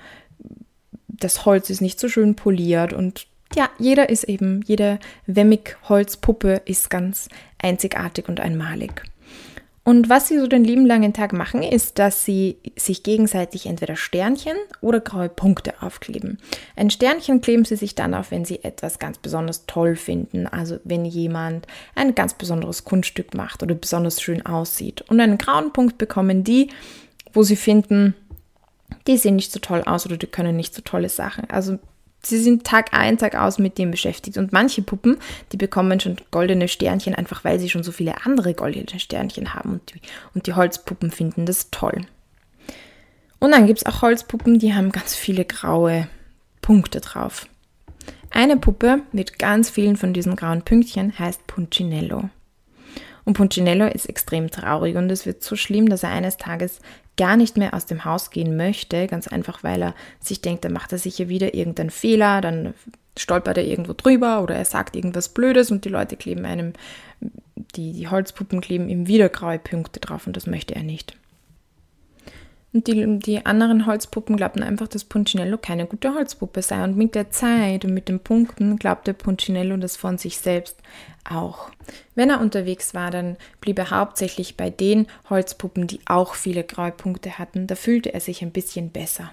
das 1.07 1.45
Holz 1.45 1.69
ist 1.69 1.81
nicht 1.81 1.99
so 1.99 2.09
schön 2.09 2.35
poliert 2.35 2.93
und 2.93 3.27
ja, 3.55 3.69
jeder 3.77 4.09
ist 4.09 4.23
eben, 4.23 4.61
jede 4.65 4.97
Wemmig-Holzpuppe 5.27 6.61
ist 6.65 6.89
ganz 6.89 7.27
einzigartig 7.61 8.29
und 8.29 8.39
einmalig. 8.39 9.03
Und 9.83 10.09
was 10.09 10.27
sie 10.27 10.37
so 10.37 10.45
den 10.45 10.63
lieben 10.63 10.85
langen 10.85 11.13
Tag 11.13 11.33
machen, 11.33 11.63
ist, 11.63 11.97
dass 11.97 12.23
sie 12.23 12.57
sich 12.75 13.01
gegenseitig 13.01 13.65
entweder 13.65 13.95
Sternchen 13.95 14.55
oder 14.79 14.99
graue 14.99 15.27
Punkte 15.27 15.81
aufkleben. 15.81 16.37
Ein 16.75 16.91
Sternchen 16.91 17.41
kleben 17.41 17.65
sie 17.65 17.75
sich 17.75 17.95
dann 17.95 18.13
auf, 18.13 18.29
wenn 18.29 18.45
sie 18.45 18.63
etwas 18.63 18.99
ganz 18.99 19.17
besonders 19.17 19.65
toll 19.65 19.95
finden. 19.95 20.45
Also 20.45 20.77
wenn 20.83 21.03
jemand 21.03 21.65
ein 21.95 22.13
ganz 22.13 22.35
besonderes 22.35 22.85
Kunststück 22.85 23.33
macht 23.33 23.63
oder 23.63 23.73
besonders 23.73 24.21
schön 24.21 24.45
aussieht. 24.45 25.01
Und 25.09 25.19
einen 25.19 25.39
grauen 25.39 25.73
Punkt 25.73 25.97
bekommen 25.97 26.43
die, 26.43 26.69
wo 27.33 27.41
sie 27.41 27.55
finden, 27.55 28.13
die 29.07 29.17
sehen 29.17 29.35
nicht 29.35 29.51
so 29.51 29.59
toll 29.59 29.81
aus 29.83 30.05
oder 30.05 30.17
die 30.17 30.27
können 30.27 30.55
nicht 30.55 30.75
so 30.75 30.83
tolle 30.83 31.09
Sachen. 31.09 31.49
Also 31.49 31.79
sie 32.21 32.39
sind 32.39 32.63
Tag 32.63 32.93
ein, 32.93 33.17
Tag 33.17 33.35
aus 33.35 33.59
mit 33.59 33.77
dem 33.77 33.91
beschäftigt. 33.91 34.37
Und 34.37 34.53
manche 34.53 34.81
Puppen, 34.81 35.17
die 35.51 35.57
bekommen 35.57 35.99
schon 35.99 36.17
goldene 36.31 36.67
Sternchen, 36.67 37.15
einfach 37.15 37.43
weil 37.43 37.59
sie 37.59 37.69
schon 37.69 37.83
so 37.83 37.91
viele 37.91 38.25
andere 38.25 38.53
goldene 38.53 38.99
Sternchen 38.99 39.53
haben. 39.53 39.73
Und 39.73 39.93
die, 39.93 40.01
und 40.33 40.47
die 40.47 40.53
Holzpuppen 40.53 41.11
finden 41.11 41.45
das 41.45 41.71
toll. 41.71 42.01
Und 43.39 43.51
dann 43.51 43.65
gibt 43.65 43.79
es 43.79 43.85
auch 43.85 44.03
Holzpuppen, 44.03 44.59
die 44.59 44.73
haben 44.73 44.91
ganz 44.91 45.15
viele 45.15 45.45
graue 45.45 46.07
Punkte 46.61 47.01
drauf. 47.01 47.47
Eine 48.29 48.55
Puppe 48.55 49.01
mit 49.11 49.39
ganz 49.39 49.69
vielen 49.69 49.97
von 49.97 50.13
diesen 50.13 50.35
grauen 50.35 50.61
Pünktchen 50.61 51.17
heißt 51.17 51.47
Puncinello. 51.47 52.29
Und 53.23 53.33
Puncinello 53.33 53.87
ist 53.87 54.07
extrem 54.07 54.49
traurig 54.49 54.95
und 54.95 55.11
es 55.11 55.25
wird 55.25 55.43
so 55.43 55.55
schlimm, 55.55 55.89
dass 55.89 56.03
er 56.03 56.09
eines 56.09 56.37
Tages 56.37 56.79
gar 57.17 57.37
nicht 57.37 57.57
mehr 57.57 57.73
aus 57.73 57.85
dem 57.85 58.05
Haus 58.05 58.31
gehen 58.31 58.55
möchte, 58.57 59.07
ganz 59.07 59.27
einfach, 59.27 59.63
weil 59.63 59.81
er 59.81 59.95
sich 60.19 60.41
denkt, 60.41 60.65
dann 60.65 60.73
macht 60.73 60.91
er 60.91 60.97
sicher 60.97 61.29
wieder 61.29 61.53
irgendeinen 61.53 61.89
Fehler, 61.89 62.41
dann 62.41 62.73
stolpert 63.17 63.57
er 63.57 63.65
irgendwo 63.65 63.93
drüber 63.93 64.41
oder 64.41 64.55
er 64.55 64.65
sagt 64.65 64.95
irgendwas 64.95 65.29
Blödes 65.29 65.71
und 65.71 65.85
die 65.85 65.89
Leute 65.89 66.15
kleben 66.15 66.45
einem, 66.45 66.73
die, 67.75 67.93
die 67.93 68.07
Holzpuppen 68.07 68.61
kleben 68.61 68.89
ihm 68.89 69.07
wieder 69.07 69.29
graue 69.29 69.59
Punkte 69.59 69.99
drauf 69.99 70.27
und 70.27 70.37
das 70.37 70.47
möchte 70.47 70.75
er 70.75 70.83
nicht. 70.83 71.15
Und 72.73 72.87
die, 72.87 73.19
die 73.19 73.45
anderen 73.45 73.85
Holzpuppen 73.85 74.37
glaubten 74.37 74.63
einfach, 74.63 74.87
dass 74.87 75.03
Puncinello 75.03 75.57
keine 75.57 75.85
gute 75.85 76.13
Holzpuppe 76.13 76.61
sei. 76.61 76.83
Und 76.83 76.95
mit 76.95 77.15
der 77.15 77.29
Zeit 77.29 77.83
und 77.83 77.93
mit 77.93 78.07
den 78.07 78.19
Punkten 78.21 78.77
glaubte 78.77 79.13
Puncinello 79.13 79.75
das 79.77 79.97
von 79.97 80.17
sich 80.17 80.37
selbst 80.37 80.77
auch. 81.29 81.69
Wenn 82.15 82.29
er 82.29 82.39
unterwegs 82.39 82.93
war, 82.93 83.11
dann 83.11 83.35
blieb 83.59 83.77
er 83.77 83.91
hauptsächlich 83.91 84.55
bei 84.55 84.69
den 84.69 85.07
Holzpuppen, 85.29 85.87
die 85.87 85.99
auch 86.05 86.33
viele 86.35 86.63
graue 86.63 86.91
Punkte 86.91 87.37
hatten. 87.37 87.67
Da 87.67 87.75
fühlte 87.75 88.13
er 88.13 88.21
sich 88.21 88.41
ein 88.41 88.51
bisschen 88.51 88.89
besser. 88.89 89.31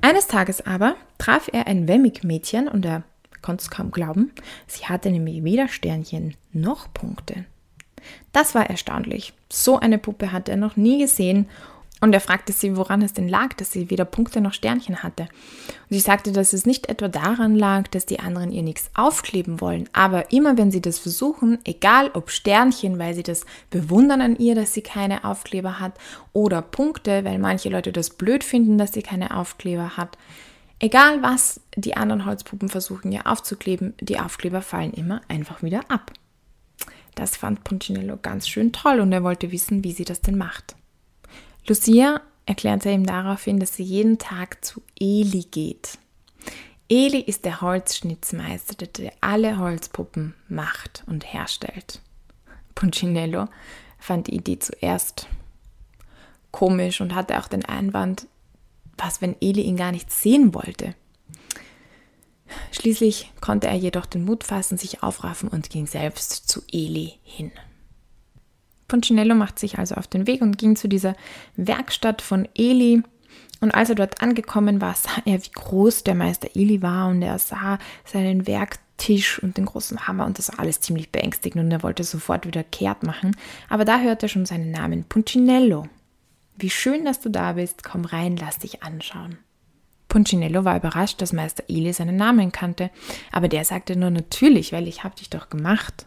Eines 0.00 0.26
Tages 0.26 0.64
aber 0.64 0.96
traf 1.18 1.48
er 1.52 1.66
ein 1.66 1.88
Wemmig-Mädchen 1.88 2.68
und 2.68 2.84
er 2.84 3.02
konnte 3.42 3.62
es 3.62 3.70
kaum 3.70 3.90
glauben. 3.90 4.32
Sie 4.66 4.86
hatte 4.86 5.10
nämlich 5.10 5.44
weder 5.44 5.68
Sternchen 5.68 6.36
noch 6.52 6.92
Punkte. 6.92 7.44
Das 8.32 8.54
war 8.54 8.68
erstaunlich. 8.68 9.32
So 9.50 9.78
eine 9.78 9.98
Puppe 9.98 10.32
hatte 10.32 10.52
er 10.52 10.56
noch 10.56 10.76
nie 10.76 10.98
gesehen 10.98 11.48
und 12.02 12.12
er 12.12 12.20
fragte 12.20 12.52
sie, 12.52 12.76
woran 12.76 13.00
es 13.00 13.12
denn 13.12 13.28
lag, 13.28 13.54
dass 13.54 13.70
sie 13.70 13.88
weder 13.88 14.04
Punkte 14.04 14.40
noch 14.40 14.52
Sternchen 14.52 15.04
hatte. 15.04 15.22
Und 15.22 15.90
sie 15.90 16.00
sagte, 16.00 16.32
dass 16.32 16.52
es 16.52 16.66
nicht 16.66 16.88
etwa 16.88 17.06
daran 17.06 17.54
lag, 17.54 17.86
dass 17.86 18.06
die 18.06 18.18
anderen 18.18 18.50
ihr 18.50 18.64
nichts 18.64 18.90
aufkleben 18.94 19.60
wollen, 19.60 19.88
aber 19.92 20.32
immer 20.32 20.58
wenn 20.58 20.72
sie 20.72 20.82
das 20.82 20.98
versuchen, 20.98 21.60
egal 21.64 22.10
ob 22.12 22.30
Sternchen, 22.30 22.98
weil 22.98 23.14
sie 23.14 23.22
das 23.22 23.46
bewundern 23.70 24.20
an 24.20 24.36
ihr, 24.36 24.56
dass 24.56 24.74
sie 24.74 24.82
keine 24.82 25.24
Aufkleber 25.24 25.78
hat, 25.78 25.92
oder 26.32 26.60
Punkte, 26.60 27.24
weil 27.24 27.38
manche 27.38 27.68
Leute 27.68 27.92
das 27.92 28.10
blöd 28.10 28.42
finden, 28.42 28.78
dass 28.78 28.92
sie 28.92 29.02
keine 29.02 29.36
Aufkleber 29.36 29.96
hat, 29.96 30.18
egal 30.80 31.22
was 31.22 31.60
die 31.76 31.96
anderen 31.96 32.26
Holzpuppen 32.26 32.68
versuchen 32.68 33.12
ihr 33.12 33.28
aufzukleben, 33.28 33.94
die 34.00 34.18
Aufkleber 34.18 34.60
fallen 34.60 34.92
immer 34.92 35.20
einfach 35.28 35.62
wieder 35.62 35.82
ab. 35.88 36.12
Das 37.14 37.36
fand 37.36 37.62
Puncinello 37.62 38.18
ganz 38.20 38.48
schön 38.48 38.72
toll 38.72 38.98
und 38.98 39.12
er 39.12 39.22
wollte 39.22 39.52
wissen, 39.52 39.84
wie 39.84 39.92
sie 39.92 40.04
das 40.04 40.20
denn 40.20 40.36
macht. 40.36 40.74
Lucia 41.66 42.20
erklärte 42.46 42.90
ihm 42.90 43.06
daraufhin, 43.06 43.60
dass 43.60 43.76
sie 43.76 43.84
jeden 43.84 44.18
Tag 44.18 44.64
zu 44.64 44.82
Eli 44.98 45.44
geht. 45.50 45.98
Eli 46.88 47.20
ist 47.20 47.44
der 47.44 47.60
Holzschnitzmeister, 47.60 48.86
der 48.86 49.12
alle 49.20 49.58
Holzpuppen 49.58 50.34
macht 50.48 51.04
und 51.06 51.32
herstellt. 51.32 52.00
Puncinello 52.74 53.48
fand 53.98 54.26
die 54.26 54.34
Idee 54.34 54.58
zuerst 54.58 55.28
komisch 56.50 57.00
und 57.00 57.14
hatte 57.14 57.38
auch 57.38 57.48
den 57.48 57.64
Einwand, 57.64 58.26
was, 58.98 59.20
wenn 59.20 59.36
Eli 59.40 59.62
ihn 59.62 59.76
gar 59.76 59.92
nicht 59.92 60.12
sehen 60.12 60.54
wollte. 60.54 60.94
Schließlich 62.72 63.32
konnte 63.40 63.68
er 63.68 63.76
jedoch 63.76 64.06
den 64.06 64.24
Mut 64.24 64.44
fassen, 64.44 64.76
sich 64.76 65.02
aufraffen 65.02 65.48
und 65.48 65.70
ging 65.70 65.86
selbst 65.86 66.48
zu 66.48 66.62
Eli 66.70 67.18
hin. 67.22 67.52
Punchinello 68.92 69.34
macht 69.34 69.58
sich 69.58 69.78
also 69.78 69.94
auf 69.94 70.06
den 70.06 70.26
Weg 70.26 70.42
und 70.42 70.58
ging 70.58 70.76
zu 70.76 70.86
dieser 70.86 71.16
Werkstatt 71.56 72.20
von 72.20 72.46
Eli. 72.54 73.02
Und 73.62 73.70
als 73.70 73.88
er 73.88 73.94
dort 73.94 74.20
angekommen 74.20 74.82
war, 74.82 74.94
sah 74.94 75.22
er, 75.24 75.42
wie 75.42 75.50
groß 75.50 76.04
der 76.04 76.14
Meister 76.14 76.50
Eli 76.54 76.82
war 76.82 77.08
und 77.08 77.22
er 77.22 77.38
sah 77.38 77.78
seinen 78.04 78.46
Werktisch 78.46 79.42
und 79.42 79.56
den 79.56 79.64
großen 79.64 80.06
Hammer 80.06 80.26
und 80.26 80.36
das 80.36 80.50
war 80.50 80.60
alles 80.60 80.82
ziemlich 80.82 81.10
beängstigend 81.10 81.64
und 81.64 81.72
er 81.72 81.82
wollte 81.82 82.04
sofort 82.04 82.46
wieder 82.46 82.64
kehrt 82.64 83.02
machen. 83.02 83.34
Aber 83.70 83.86
da 83.86 83.98
hörte 83.98 84.26
er 84.26 84.28
schon 84.28 84.44
seinen 84.44 84.70
Namen, 84.70 85.04
Punchinello. 85.04 85.86
Wie 86.58 86.68
schön, 86.68 87.06
dass 87.06 87.18
du 87.18 87.30
da 87.30 87.54
bist, 87.54 87.84
komm 87.84 88.04
rein, 88.04 88.36
lass 88.36 88.58
dich 88.58 88.82
anschauen. 88.82 89.38
Punchinello 90.08 90.66
war 90.66 90.76
überrascht, 90.76 91.22
dass 91.22 91.32
Meister 91.32 91.64
Eli 91.66 91.94
seinen 91.94 92.16
Namen 92.16 92.52
kannte, 92.52 92.90
aber 93.30 93.48
der 93.48 93.64
sagte 93.64 93.96
nur 93.96 94.10
natürlich, 94.10 94.70
weil 94.74 94.86
ich 94.86 95.02
hab 95.02 95.16
dich 95.16 95.30
doch 95.30 95.48
gemacht. 95.48 96.04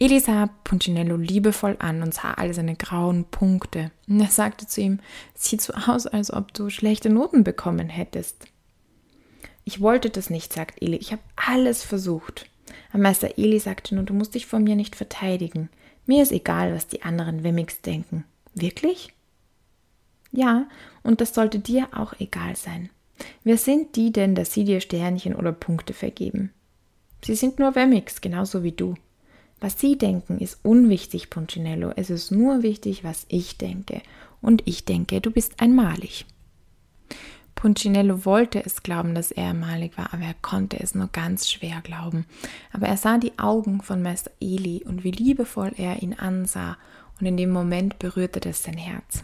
Eli 0.00 0.18
sah 0.18 0.46
Punchinello 0.64 1.16
liebevoll 1.16 1.76
an 1.78 2.02
und 2.02 2.14
sah 2.14 2.32
all 2.32 2.54
seine 2.54 2.74
grauen 2.74 3.26
Punkte. 3.26 3.90
Und 4.08 4.18
er 4.18 4.28
sagte 4.28 4.66
zu 4.66 4.80
ihm, 4.80 4.98
sieht 5.34 5.60
so 5.60 5.74
aus, 5.74 6.06
als 6.06 6.32
ob 6.32 6.54
du 6.54 6.70
schlechte 6.70 7.10
Noten 7.10 7.44
bekommen 7.44 7.90
hättest. 7.90 8.46
Ich 9.64 9.82
wollte 9.82 10.08
das 10.08 10.30
nicht, 10.30 10.54
sagt 10.54 10.82
Eli. 10.82 10.96
Ich 10.96 11.12
habe 11.12 11.20
alles 11.36 11.84
versucht. 11.84 12.46
Aber 12.94 13.02
Meister 13.02 13.36
Eli 13.36 13.58
sagte 13.58 13.94
nur, 13.94 14.04
du 14.04 14.14
musst 14.14 14.34
dich 14.34 14.46
vor 14.46 14.58
mir 14.58 14.74
nicht 14.74 14.96
verteidigen. 14.96 15.68
Mir 16.06 16.22
ist 16.22 16.32
egal, 16.32 16.74
was 16.74 16.88
die 16.88 17.02
anderen 17.02 17.44
Wemmix 17.44 17.82
denken. 17.82 18.24
Wirklich? 18.54 19.12
Ja, 20.32 20.66
und 21.02 21.20
das 21.20 21.34
sollte 21.34 21.58
dir 21.58 21.88
auch 21.92 22.14
egal 22.18 22.56
sein. 22.56 22.88
Wer 23.44 23.58
sind 23.58 23.96
die 23.96 24.12
denn, 24.12 24.34
dass 24.34 24.54
sie 24.54 24.64
dir 24.64 24.80
Sternchen 24.80 25.34
oder 25.34 25.52
Punkte 25.52 25.92
vergeben? 25.92 26.54
Sie 27.22 27.34
sind 27.34 27.58
nur 27.58 27.74
Wemmix, 27.74 28.22
genauso 28.22 28.62
wie 28.64 28.72
du. 28.72 28.94
Was 29.60 29.78
Sie 29.78 29.98
denken, 29.98 30.38
ist 30.38 30.58
unwichtig, 30.62 31.28
Punchinello. 31.28 31.92
Es 31.96 32.10
ist 32.10 32.30
nur 32.30 32.62
wichtig, 32.62 33.04
was 33.04 33.26
ich 33.28 33.58
denke. 33.58 34.00
Und 34.40 34.62
ich 34.64 34.86
denke, 34.86 35.20
du 35.20 35.30
bist 35.30 35.60
einmalig. 35.60 36.24
Punchinello 37.54 38.24
wollte 38.24 38.64
es 38.64 38.82
glauben, 38.82 39.14
dass 39.14 39.30
er 39.30 39.50
einmalig 39.50 39.98
war, 39.98 40.14
aber 40.14 40.22
er 40.22 40.34
konnte 40.40 40.80
es 40.80 40.94
nur 40.94 41.08
ganz 41.08 41.50
schwer 41.50 41.82
glauben. 41.82 42.24
Aber 42.72 42.86
er 42.86 42.96
sah 42.96 43.18
die 43.18 43.38
Augen 43.38 43.82
von 43.82 44.00
Meister 44.00 44.30
Eli 44.40 44.82
und 44.86 45.04
wie 45.04 45.10
liebevoll 45.10 45.72
er 45.76 46.02
ihn 46.02 46.14
ansah, 46.14 46.78
und 47.20 47.26
in 47.26 47.36
dem 47.36 47.50
Moment 47.50 47.98
berührte 47.98 48.40
das 48.40 48.62
sein 48.62 48.78
Herz. 48.78 49.20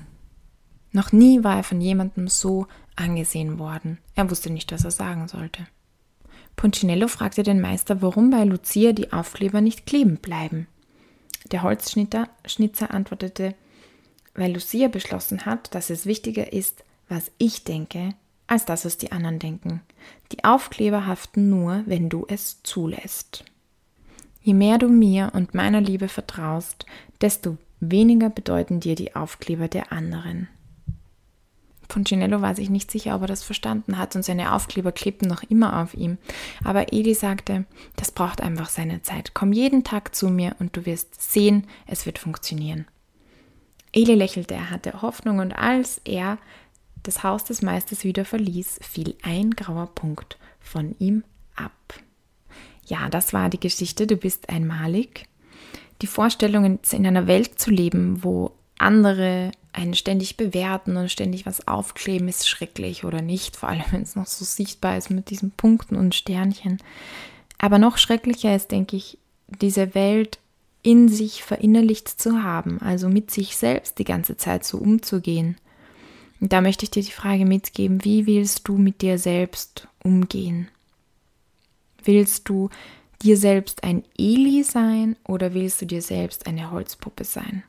Noch 0.92 1.12
nie 1.12 1.42
war 1.44 1.56
er 1.56 1.62
von 1.62 1.80
jemandem 1.80 2.28
so 2.28 2.66
angesehen 2.94 3.58
worden. 3.58 3.96
Er 4.14 4.30
wusste 4.30 4.50
nicht, 4.50 4.70
was 4.70 4.84
er 4.84 4.90
sagen 4.90 5.28
sollte. 5.28 5.66
Punchinello 6.56 7.06
fragte 7.06 7.42
den 7.42 7.60
Meister, 7.60 8.02
warum 8.02 8.30
bei 8.30 8.44
Lucia 8.44 8.92
die 8.92 9.12
Aufkleber 9.12 9.60
nicht 9.60 9.86
kleben 9.86 10.16
bleiben. 10.16 10.66
Der 11.52 11.62
Holzschnitter 11.62 12.28
Schnitzer 12.44 12.92
antwortete, 12.92 13.54
weil 14.34 14.52
Lucia 14.52 14.88
beschlossen 14.88 15.46
hat, 15.46 15.74
dass 15.74 15.90
es 15.90 16.06
wichtiger 16.06 16.52
ist, 16.52 16.84
was 17.08 17.30
ich 17.38 17.64
denke, 17.64 18.14
als 18.46 18.64
das, 18.64 18.84
was 18.84 18.98
die 18.98 19.12
anderen 19.12 19.38
denken. 19.38 19.80
Die 20.32 20.44
Aufkleber 20.44 21.06
haften 21.06 21.48
nur, 21.48 21.82
wenn 21.86 22.08
du 22.08 22.26
es 22.28 22.62
zulässt. 22.62 23.44
Je 24.42 24.54
mehr 24.54 24.78
du 24.78 24.88
mir 24.88 25.30
und 25.34 25.54
meiner 25.54 25.80
Liebe 25.80 26.08
vertraust, 26.08 26.86
desto 27.20 27.58
weniger 27.80 28.30
bedeuten 28.30 28.80
dir 28.80 28.94
die 28.94 29.14
Aufkleber 29.14 29.68
der 29.68 29.92
anderen. 29.92 30.48
Punchinello 31.88 32.42
war 32.42 32.54
sich 32.54 32.70
nicht 32.70 32.90
sicher, 32.90 33.14
ob 33.14 33.22
er 33.22 33.28
das 33.28 33.42
verstanden 33.42 33.98
hat 33.98 34.16
und 34.16 34.24
seine 34.24 34.52
Aufkleber 34.52 34.92
klebten 34.92 35.28
noch 35.28 35.42
immer 35.42 35.82
auf 35.82 35.94
ihm. 35.94 36.18
Aber 36.64 36.92
Eli 36.92 37.14
sagte, 37.14 37.64
das 37.96 38.10
braucht 38.10 38.40
einfach 38.40 38.68
seine 38.68 39.02
Zeit. 39.02 39.32
Komm 39.34 39.52
jeden 39.52 39.84
Tag 39.84 40.14
zu 40.14 40.28
mir 40.28 40.56
und 40.58 40.76
du 40.76 40.86
wirst 40.86 41.20
sehen, 41.32 41.66
es 41.86 42.06
wird 42.06 42.18
funktionieren. 42.18 42.86
Eli 43.92 44.14
lächelte, 44.14 44.54
er 44.54 44.70
hatte 44.70 45.00
Hoffnung 45.02 45.38
und 45.38 45.52
als 45.52 46.00
er 46.04 46.38
das 47.02 47.22
Haus 47.22 47.44
des 47.44 47.62
Meisters 47.62 48.04
wieder 48.04 48.24
verließ, 48.24 48.80
fiel 48.82 49.14
ein 49.22 49.52
grauer 49.52 49.86
Punkt 49.94 50.38
von 50.60 50.94
ihm 50.98 51.24
ab. 51.54 51.72
Ja, 52.86 53.08
das 53.08 53.32
war 53.32 53.48
die 53.48 53.60
Geschichte, 53.60 54.06
du 54.06 54.16
bist 54.16 54.48
einmalig. 54.48 55.26
Die 56.02 56.06
Vorstellung, 56.06 56.78
in 56.90 57.06
einer 57.06 57.26
Welt 57.26 57.58
zu 57.58 57.70
leben, 57.70 58.22
wo 58.22 58.52
andere 58.78 59.52
einen 59.72 59.94
ständig 59.94 60.36
bewerten 60.36 60.96
und 60.96 61.10
ständig 61.10 61.44
was 61.46 61.68
aufkleben, 61.68 62.28
ist 62.28 62.48
schrecklich 62.48 63.04
oder 63.04 63.20
nicht, 63.20 63.56
vor 63.56 63.68
allem 63.68 63.84
wenn 63.90 64.02
es 64.02 64.16
noch 64.16 64.26
so 64.26 64.44
sichtbar 64.44 64.96
ist 64.96 65.10
mit 65.10 65.30
diesen 65.30 65.50
Punkten 65.50 65.96
und 65.96 66.14
Sternchen. 66.14 66.78
Aber 67.58 67.78
noch 67.78 67.98
schrecklicher 67.98 68.54
ist, 68.54 68.70
denke 68.70 68.96
ich, 68.96 69.18
diese 69.48 69.94
Welt 69.94 70.38
in 70.82 71.08
sich 71.08 71.42
verinnerlicht 71.42 72.08
zu 72.08 72.42
haben, 72.42 72.80
also 72.80 73.08
mit 73.08 73.30
sich 73.30 73.56
selbst 73.56 73.98
die 73.98 74.04
ganze 74.04 74.36
Zeit 74.36 74.64
so 74.64 74.78
umzugehen. 74.78 75.56
Und 76.40 76.52
da 76.52 76.60
möchte 76.60 76.84
ich 76.84 76.90
dir 76.90 77.02
die 77.02 77.10
Frage 77.10 77.44
mitgeben, 77.44 78.04
wie 78.04 78.26
willst 78.26 78.68
du 78.68 78.76
mit 78.76 79.02
dir 79.02 79.18
selbst 79.18 79.88
umgehen? 80.02 80.68
Willst 82.04 82.48
du 82.48 82.70
dir 83.22 83.36
selbst 83.36 83.82
ein 83.82 84.04
Eli 84.16 84.62
sein 84.62 85.16
oder 85.24 85.54
willst 85.54 85.80
du 85.80 85.86
dir 85.86 86.02
selbst 86.02 86.46
eine 86.46 86.70
Holzpuppe 86.70 87.24
sein? 87.24 87.64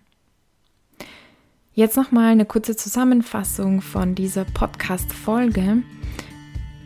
Jetzt 1.78 1.96
nochmal 1.96 2.32
eine 2.32 2.46
kurze 2.46 2.76
Zusammenfassung 2.76 3.82
von 3.82 4.16
dieser 4.16 4.46
Podcast-Folge. 4.46 5.84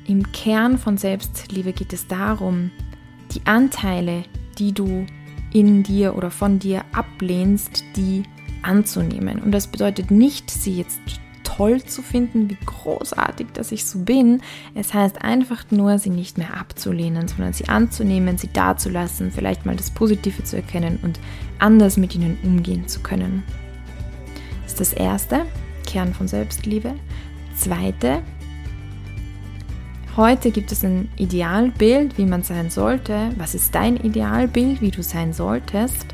Im 0.05 0.31
Kern 0.33 0.77
von 0.77 0.97
Selbstliebe 0.97 1.71
geht 1.71 1.93
es 1.93 2.07
darum, 2.07 2.71
die 3.33 3.39
Anteile, 3.45 4.25
die 4.57 4.73
du 4.73 5.05
in 5.53 5.83
dir 5.83 6.17
oder 6.17 6.29
von 6.29 6.59
dir 6.59 6.83
ablehnst, 6.91 7.85
die 7.95 8.23
anzunehmen. 8.63 9.41
Und 9.41 9.53
das 9.53 9.67
bedeutet 9.67 10.11
nicht, 10.11 10.51
sie 10.51 10.79
jetzt 10.79 10.99
toll 11.45 11.81
zu 11.81 12.01
finden, 12.01 12.49
wie 12.49 12.57
großartig, 12.65 13.47
dass 13.53 13.71
ich 13.71 13.85
so 13.85 13.99
bin. 13.99 14.41
Es 14.75 14.93
heißt 14.93 15.21
einfach 15.21 15.71
nur, 15.71 15.99
sie 15.99 16.09
nicht 16.09 16.37
mehr 16.37 16.57
abzulehnen, 16.57 17.29
sondern 17.29 17.53
sie 17.53 17.69
anzunehmen, 17.69 18.37
sie 18.37 18.51
dazulassen, 18.51 19.31
vielleicht 19.31 19.65
mal 19.65 19.77
das 19.77 19.91
Positive 19.91 20.43
zu 20.43 20.57
erkennen 20.57 20.99
und 21.01 21.17
anders 21.59 21.95
mit 21.95 22.13
ihnen 22.13 22.37
umgehen 22.43 22.89
zu 22.89 22.99
können. 22.99 23.43
Das 24.71 24.79
ist 24.79 24.93
das 24.93 25.03
erste, 25.05 25.45
Kern 25.85 26.13
von 26.13 26.29
Selbstliebe. 26.29 26.93
Zweite, 27.57 28.21
heute 30.15 30.49
gibt 30.49 30.71
es 30.71 30.85
ein 30.85 31.09
Idealbild, 31.17 32.17
wie 32.17 32.25
man 32.25 32.43
sein 32.43 32.69
sollte. 32.69 33.31
Was 33.37 33.53
ist 33.53 33.75
dein 33.75 33.97
Idealbild, 33.97 34.79
wie 34.79 34.91
du 34.91 35.03
sein 35.03 35.33
solltest? 35.33 36.05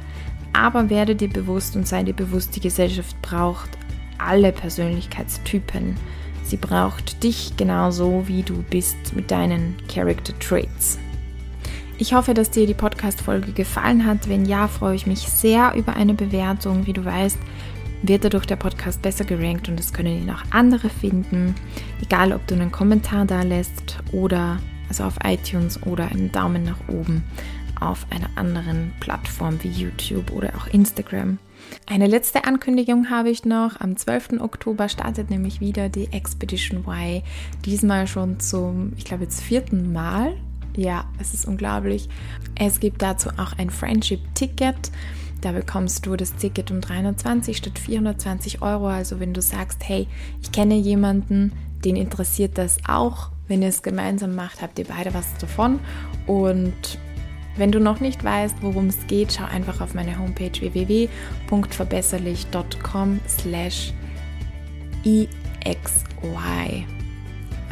Aber 0.54 0.90
werde 0.90 1.16
dir 1.16 1.30
bewusst 1.30 1.76
und 1.76 1.88
sei 1.88 2.02
dir 2.02 2.16
bewusst, 2.16 2.56
die 2.56 2.60
Gesellschaft 2.60 3.22
braucht 3.22 3.70
alle 4.18 4.52
Persönlichkeitstypen. 4.52 5.96
Sie 6.44 6.58
braucht 6.58 7.24
dich 7.24 7.58
genauso, 7.58 8.28
wie 8.28 8.42
du 8.42 8.64
bist 8.64 9.16
mit 9.16 9.30
deinen 9.30 9.76
Character 9.88 10.34
Traits. 10.40 10.98
Ich 12.00 12.14
hoffe, 12.14 12.34
dass 12.34 12.52
dir 12.52 12.66
die 12.66 12.74
Podcast-Folge 12.74 13.52
gefallen 13.52 14.06
hat. 14.06 14.30
Wenn 14.30 14.46
ja, 14.46 14.68
freue 14.68 14.96
ich 14.96 15.06
mich 15.06 15.20
sehr 15.20 15.74
über 15.76 15.96
eine 15.96 16.14
Bewertung. 16.14 16.86
Wie 16.88 16.94
du 16.94 17.06
weißt, 17.06 17.38
wird 18.04 18.24
dadurch 18.24 18.46
der 18.46 18.56
Podcast 18.56 19.02
besser 19.02 19.26
gerankt 19.26 19.70
und 19.70 19.80
es 19.80 19.94
können 19.94 20.24
ihn 20.24 20.30
auch 20.30 20.44
andere 20.52 20.90
finden. 20.90 21.56
Egal, 22.02 22.32
ob 22.34 22.46
du 22.48 22.56
einen 22.56 22.72
Kommentar 22.72 23.26
da 23.26 23.42
lässt 23.42 23.98
oder 24.12 24.60
also 24.90 25.04
auf 25.04 25.16
iTunes 25.24 25.82
oder 25.84 26.10
einen 26.10 26.32
Daumen 26.32 26.64
nach 26.64 26.80
oben 26.88 27.24
auf 27.80 28.06
einer 28.10 28.30
anderen 28.36 28.94
Plattform 29.00 29.62
wie 29.64 29.70
YouTube 29.70 30.32
oder 30.32 30.54
auch 30.56 30.68
Instagram. 30.68 31.38
Eine 31.86 32.08
letzte 32.08 32.46
Ankündigung 32.46 33.10
habe 33.10 33.30
ich 33.30 33.46
noch. 33.46 33.80
Am 33.80 33.98
12. 33.98 34.40
Oktober 34.40 34.90
startet 34.90 35.30
nämlich 35.30 35.60
wieder 35.60 35.90
die 35.90 36.12
Expedition 36.12 36.86
Y. 36.88 37.22
Diesmal 37.66 38.08
schon 38.08 38.40
zum, 38.40 38.94
ich 38.98 39.06
glaube 39.06 39.24
jetzt 39.24 39.42
vierten 39.42 39.92
Mal. 39.94 40.38
Ja, 40.76 41.06
es 41.20 41.34
ist 41.34 41.46
unglaublich. 41.48 42.08
Es 42.56 42.80
gibt 42.80 43.02
dazu 43.02 43.30
auch 43.38 43.54
ein 43.58 43.70
Friendship-Ticket. 43.70 44.92
Da 45.42 45.52
bekommst 45.52 46.06
du 46.06 46.16
das 46.16 46.36
Ticket 46.36 46.72
um 46.72 46.80
320 46.82 47.58
statt 47.58 47.78
420 47.78 48.62
Euro. 48.62 48.88
Also 48.88 49.20
wenn 49.20 49.34
du 49.34 49.42
sagst, 49.42 49.88
hey, 49.88 50.08
ich 50.42 50.52
kenne 50.52 50.76
jemanden, 50.76 51.52
den 51.86 51.96
interessiert 51.96 52.58
das 52.58 52.78
auch. 52.88 53.30
Wenn 53.48 53.62
ihr 53.62 53.70
es 53.70 53.84
gemeinsam 53.84 54.36
macht, 54.36 54.62
habt 54.62 54.78
ihr 54.80 54.86
beide 54.86 55.14
was 55.14 55.38
davon. 55.38 55.80
Und 56.26 56.98
wenn 57.56 57.72
du 57.72 57.80
noch 57.80 58.00
nicht 58.00 58.24
weißt, 58.24 58.56
worum 58.62 58.88
es 58.88 59.06
geht, 59.08 59.34
schau 59.34 59.46
einfach 59.46 59.82
auf 59.82 59.94
meine 59.94 60.18
Homepage 60.20 60.60
www.verbesserlich.com 60.60 63.20
slash 63.28 63.94
exy, 65.04 65.28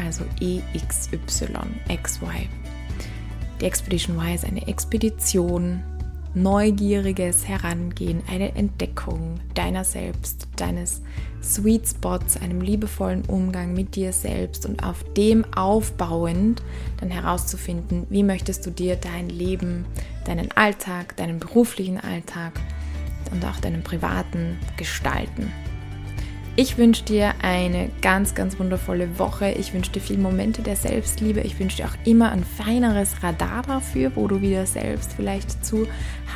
also 0.04 0.24
exy, 0.40 1.18
xy. 1.88 2.50
Die 3.62 3.66
Expedition 3.66 4.18
Y 4.18 4.36
ist 4.36 4.46
eine 4.46 4.68
Expedition, 4.68 5.82
neugieriges 6.36 7.48
Herangehen, 7.48 8.22
eine 8.30 8.56
Entdeckung 8.56 9.40
deiner 9.54 9.84
selbst, 9.84 10.48
deines 10.58 11.02
Sweet 11.42 11.88
Spots, 11.88 12.38
einem 12.38 12.62
liebevollen 12.62 13.24
Umgang 13.26 13.74
mit 13.74 13.96
dir 13.96 14.12
selbst 14.12 14.66
und 14.66 14.84
auf 14.84 15.04
dem 15.14 15.46
aufbauend 15.54 16.62
dann 17.00 17.10
herauszufinden, 17.10 18.06
wie 18.10 18.24
möchtest 18.24 18.66
du 18.66 18.72
dir 18.72 18.96
dein 18.96 19.30
Leben, 19.30 19.86
deinen 20.26 20.52
Alltag, 20.52 21.16
deinen 21.18 21.40
beruflichen 21.40 22.00
Alltag 22.00 22.54
und 23.32 23.46
auch 23.46 23.60
deinen 23.60 23.84
privaten 23.84 24.58
gestalten. 24.78 25.52
Ich 26.58 26.78
wünsche 26.78 27.04
dir 27.04 27.34
eine 27.42 27.90
ganz, 28.02 28.34
ganz 28.34 28.58
wundervolle 28.58 29.20
Woche. 29.20 29.52
Ich 29.52 29.74
wünsche 29.74 29.92
dir 29.92 30.00
viele 30.00 30.20
Momente 30.22 30.62
der 30.62 30.78
Selbstliebe. 30.78 31.42
Ich 31.42 31.60
wünsche 31.60 31.78
dir 31.78 31.86
auch 31.86 32.08
immer 32.08 32.32
ein 32.32 32.46
feineres 32.46 33.22
Radar 33.22 33.64
dafür, 33.64 34.14
wo 34.16 34.26
du 34.30 34.40
wieder 34.40 34.66
selbst 34.66 35.12
vielleicht 35.18 35.66
zu 35.66 35.86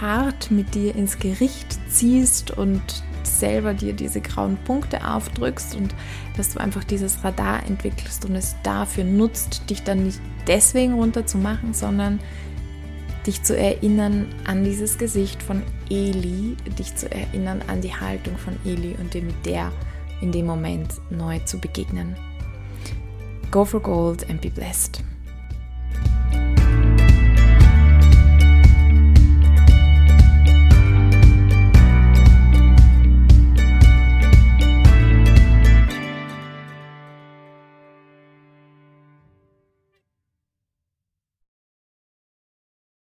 hart 0.01 0.51
mit 0.51 0.75
dir 0.75 0.93
ins 0.93 1.19
Gericht 1.19 1.79
ziehst 1.89 2.51
und 2.51 2.81
selber 3.23 3.73
dir 3.73 3.93
diese 3.93 4.19
grauen 4.19 4.57
Punkte 4.65 5.07
aufdrückst 5.07 5.77
und 5.77 5.95
dass 6.35 6.49
du 6.49 6.59
einfach 6.59 6.83
dieses 6.83 7.23
Radar 7.23 7.65
entwickelst 7.65 8.25
und 8.25 8.35
es 8.35 8.57
dafür 8.61 9.05
nutzt, 9.05 9.69
dich 9.69 9.83
dann 9.83 10.03
nicht 10.03 10.19
deswegen 10.47 10.95
runterzumachen, 10.95 11.73
sondern 11.73 12.19
dich 13.25 13.43
zu 13.43 13.55
erinnern 13.55 14.27
an 14.45 14.65
dieses 14.65 14.97
Gesicht 14.97 15.41
von 15.41 15.63
Eli, 15.89 16.57
dich 16.77 16.93
zu 16.95 17.09
erinnern 17.09 17.61
an 17.67 17.79
die 17.79 17.95
Haltung 17.95 18.37
von 18.37 18.57
Eli 18.65 18.95
und 18.99 19.13
dir 19.13 19.21
mit 19.21 19.45
der 19.45 19.71
in 20.21 20.31
dem 20.31 20.45
Moment 20.45 20.99
neu 21.09 21.39
zu 21.45 21.57
begegnen. 21.59 22.15
Go 23.51 23.65
for 23.65 23.79
gold 23.79 24.29
and 24.29 24.39
be 24.41 24.49
blessed. 24.49 25.03